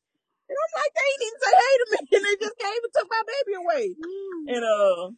And 0.50 0.58
I'm 0.60 0.74
like, 0.80 0.93
they 0.95 1.12
didn't 1.19 1.41
say 1.43 1.54
hey 1.58 1.76
to 1.80 1.86
me 1.91 1.97
and 2.17 2.26
they 2.26 2.36
just 2.45 2.58
came 2.60 2.82
and 2.84 2.93
took 2.95 3.10
my 3.10 3.24
baby 3.28 3.54
away. 3.60 3.86
And 4.55 4.65
uh 4.65 5.11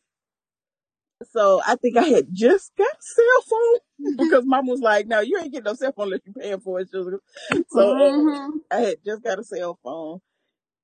so 1.31 1.61
I 1.65 1.75
think 1.77 1.97
I 1.97 2.05
had 2.05 2.27
just 2.33 2.71
got 2.77 2.87
a 2.87 2.97
cell 3.01 3.43
phone 3.49 4.15
because 4.17 4.45
mom 4.45 4.67
was 4.67 4.81
like, 4.81 5.07
no, 5.07 5.21
you 5.21 5.39
ain't 5.39 5.51
getting 5.53 5.65
no 5.65 5.75
cell 5.75 5.93
phone 5.93 6.07
unless 6.07 6.21
you're 6.25 6.33
paying 6.35 6.59
for 6.61 6.81
it. 6.81 6.89
sugar." 6.91 7.21
So 7.69 7.81
uh, 7.81 8.11
Mhm. 8.13 8.59
I 8.71 8.81
had 8.81 8.97
just 9.05 9.23
got 9.23 9.39
a 9.39 9.43
cell 9.45 9.79
phone 9.83 10.19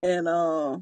and 0.04 0.28
uh, 0.28 0.78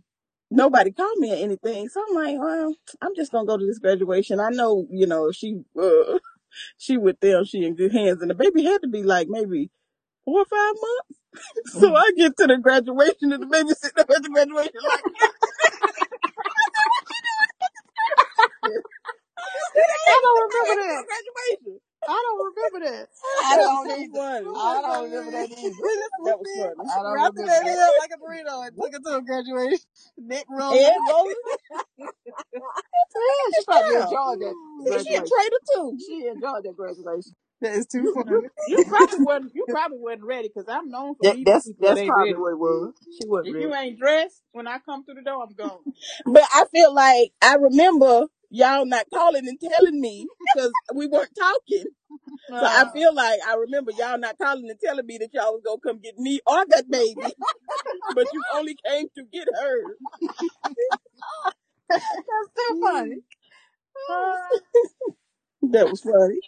nobody 0.52 0.92
called 0.92 1.18
me 1.20 1.32
or 1.34 1.38
anything. 1.38 1.90
So 1.90 2.04
I'm 2.08 2.16
like, 2.16 2.38
well, 2.40 2.76
I'm 3.02 3.16
just 3.16 3.32
gonna 3.32 3.48
go 3.48 3.58
to 3.58 3.66
this 3.66 3.80
graduation. 3.80 4.40
I 4.40 4.50
know, 4.50 4.88
you 4.92 5.08
know, 5.08 5.32
she 5.32 5.62
uh, 5.82 6.20
she 6.78 6.98
with 6.98 7.20
them, 7.22 7.46
she 7.46 7.66
in 7.66 7.76
good 7.76 7.94
hands, 7.94 8.22
and 8.22 8.32
the 8.32 8.36
baby 8.36 8.64
had 8.66 8.82
to 8.84 8.90
be 8.90 9.04
like 9.04 9.28
maybe 9.30 9.72
four 10.26 10.42
or 10.42 10.46
five 10.46 10.76
months. 10.76 11.02
So 11.68 11.96
I 11.96 12.12
get 12.18 12.38
to 12.38 12.48
the 12.48 12.58
graduation 12.58 13.34
and 13.34 13.44
the 13.44 13.48
baby 13.48 13.70
sitting 13.72 14.00
up 14.00 14.10
at 14.10 14.24
the 14.24 14.30
graduation 14.30 14.82
like, 14.88 15.04
I 18.68 20.20
don't 20.24 20.42
remember 20.48 20.76
that. 20.88 21.04
graduation. 21.08 21.80
I 22.08 22.18
don't 22.24 22.42
remember 22.48 22.80
that. 22.88 23.08
I 23.44 23.58
don't 23.58 23.88
either. 24.00 24.14
funny. 24.18 24.48
I 24.48 24.82
don't 24.82 25.04
remember 25.12 25.32
that 25.32 25.50
either. 25.52 25.76
That 26.26 26.40
was 26.40 26.48
funny. 26.56 26.90
I 26.90 27.04
don't 27.04 27.14
Wrapped 27.14 27.36
remember 27.36 27.52
that 27.52 27.64
that. 27.66 27.80
up 27.80 27.96
like 28.00 28.12
a 28.16 28.20
burrito 28.22 28.68
and 28.68 28.76
took 28.78 28.94
it 28.94 29.04
to 29.04 29.18
a 29.18 29.22
graduation. 29.22 29.86
Neck 30.18 30.46
rolling. 30.50 30.82
Head 30.84 30.98
rolling. 31.10 31.34
Yeah, 33.16 33.54
she 33.56 33.64
probably 33.66 33.96
enjoyed 33.96 34.40
that 34.42 34.56
She 35.06 35.14
a 35.16 35.20
traitor 35.20 35.62
too. 35.74 35.98
She 36.06 36.28
enjoyed 36.28 36.64
that 36.64 36.76
graduation. 36.78 37.36
That 37.62 37.74
is 37.74 37.88
too 37.88 38.12
funny. 38.14 38.48
You 38.68 38.84
probably 38.88 39.20
wasn't. 39.26 39.52
You 39.56 39.66
probably 39.70 39.98
wasn't 40.00 40.24
ready 40.26 40.48
because 40.50 40.70
I'm 40.70 40.90
known 40.90 41.16
for 41.16 41.24
That, 41.26 41.38
that's 41.46 41.66
people 41.66 41.86
that's 41.88 42.00
they 42.00 42.08
probably 42.08 42.34
ready. 42.34 42.40
what 42.40 42.52
it 42.52 42.60
was. 42.60 42.94
She 43.18 43.26
wasn't 43.28 43.48
If 43.50 43.56
ready. 43.56 43.66
you 43.66 43.76
ain't 43.76 44.00
dressed 44.00 44.44
when 44.52 44.68
I 44.68 44.78
come 44.80 45.04
through 45.06 45.16
the 45.16 45.22
door, 45.24 45.44
I'm 45.44 45.54
gone. 45.56 45.80
But 46.26 46.44
I 46.54 46.66
feel 46.72 46.94
like 46.94 47.32
I 47.42 47.56
remember 47.56 48.26
y'all 48.50 48.86
not 48.86 49.06
calling 49.14 49.48
and 49.48 49.60
telling 49.60 50.00
me 50.02 50.28
because 50.42 50.72
we 50.96 51.08
weren't 51.08 51.36
talking. 51.38 51.86
So 52.50 52.66
I 52.66 52.86
feel 52.94 53.14
like 53.14 53.40
I 53.48 53.56
remember 53.56 53.92
y'all 53.98 54.18
not 54.18 54.38
calling 54.38 54.70
and 54.70 54.80
telling 54.84 55.06
me 55.06 55.18
that 55.20 55.30
y'all 55.34 55.54
was 55.54 55.64
gonna 55.66 55.80
come 55.86 56.00
get 56.02 56.18
me 56.18 56.40
or 56.46 56.66
that 56.70 56.90
baby, 56.90 57.34
but 58.16 58.28
you 58.34 58.42
only 58.56 58.78
came 58.86 59.08
to 59.18 59.24
get 59.32 59.48
her. 59.62 59.98
That's 61.90 62.06
still 62.52 62.76
funny. 62.82 63.18
That 65.64 65.90
was 65.90 66.02
funny. 66.02 66.40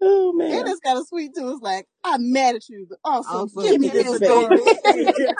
Oh 0.00 0.30
And 0.30 0.38
man, 0.38 0.66
it's 0.68 0.80
kind 0.80 0.98
of 0.98 1.06
sweet 1.08 1.34
too. 1.34 1.50
It's 1.52 1.62
like, 1.62 1.86
I'm 2.04 2.32
mad 2.32 2.54
at 2.56 2.68
you. 2.68 2.86
but 2.88 2.98
Also, 3.04 3.28
Also, 3.30 3.62
give 3.62 3.80
me 3.80 3.88
give 3.88 4.06
me 4.06 4.18
this 4.18 4.18
this 4.20 4.28
baby. 4.30 4.56
baby. 4.94 5.26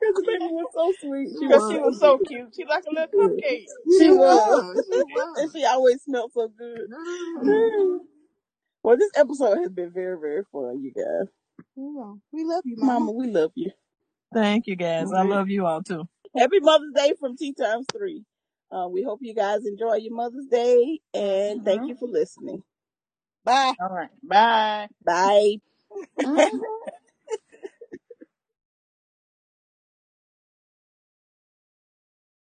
Because 0.00 0.14
the 0.16 0.22
baby 0.26 0.44
was 0.50 0.66
so 0.74 0.94
sweet. 1.00 1.28
She 1.38 1.46
Because 1.46 1.62
was 1.62 1.70
she 1.72 1.76
so 1.76 1.84
was 1.86 1.98
so 2.00 2.18
cute. 2.26 2.54
She 2.56 2.64
like 2.64 2.84
a 2.88 2.90
little 2.90 3.08
cupcake. 3.28 3.66
She 3.90 3.98
She 3.98 4.10
was, 4.10 4.18
was. 4.18 4.86
She 4.90 4.98
and 5.02 5.06
was. 5.10 5.52
she 5.54 5.64
always 5.66 6.02
smelled 6.02 6.32
so 6.32 6.48
good. 6.48 6.88
Well, 8.82 8.96
this 8.96 9.10
episode 9.14 9.58
has 9.58 9.70
been 9.72 9.90
very, 9.90 10.18
very 10.18 10.42
fun, 10.50 10.80
you 10.82 10.90
guys. 10.92 11.28
we 12.32 12.44
love 12.44 12.62
you, 12.64 12.76
Mama. 12.78 12.92
Mama, 13.00 13.12
we 13.12 13.26
love 13.26 13.52
you. 13.54 13.70
Thank 14.32 14.66
you, 14.68 14.74
guys. 14.76 15.12
I 15.12 15.22
love 15.22 15.50
you 15.50 15.66
all 15.66 15.82
too. 15.82 16.08
Happy 16.34 16.60
Mother's 16.60 16.92
Day 16.96 17.12
from 17.20 17.36
Tea 17.36 17.52
Times 17.52 17.86
3. 17.92 18.24
Uh, 18.72 18.88
we 18.88 19.02
hope 19.02 19.18
you 19.20 19.34
guys 19.34 19.66
enjoy 19.66 19.96
your 19.96 20.14
Mother's 20.14 20.46
Day 20.46 21.00
and 21.12 21.62
thank 21.64 21.82
Mhm. 21.82 21.88
you 21.88 21.96
for 21.96 22.06
listening. 22.08 22.62
Bye. 23.44 23.74
All 23.80 23.88
right. 23.90 24.10
Bye. 24.22 24.88
Bye. 25.04 25.56
Mhm. 26.24 26.48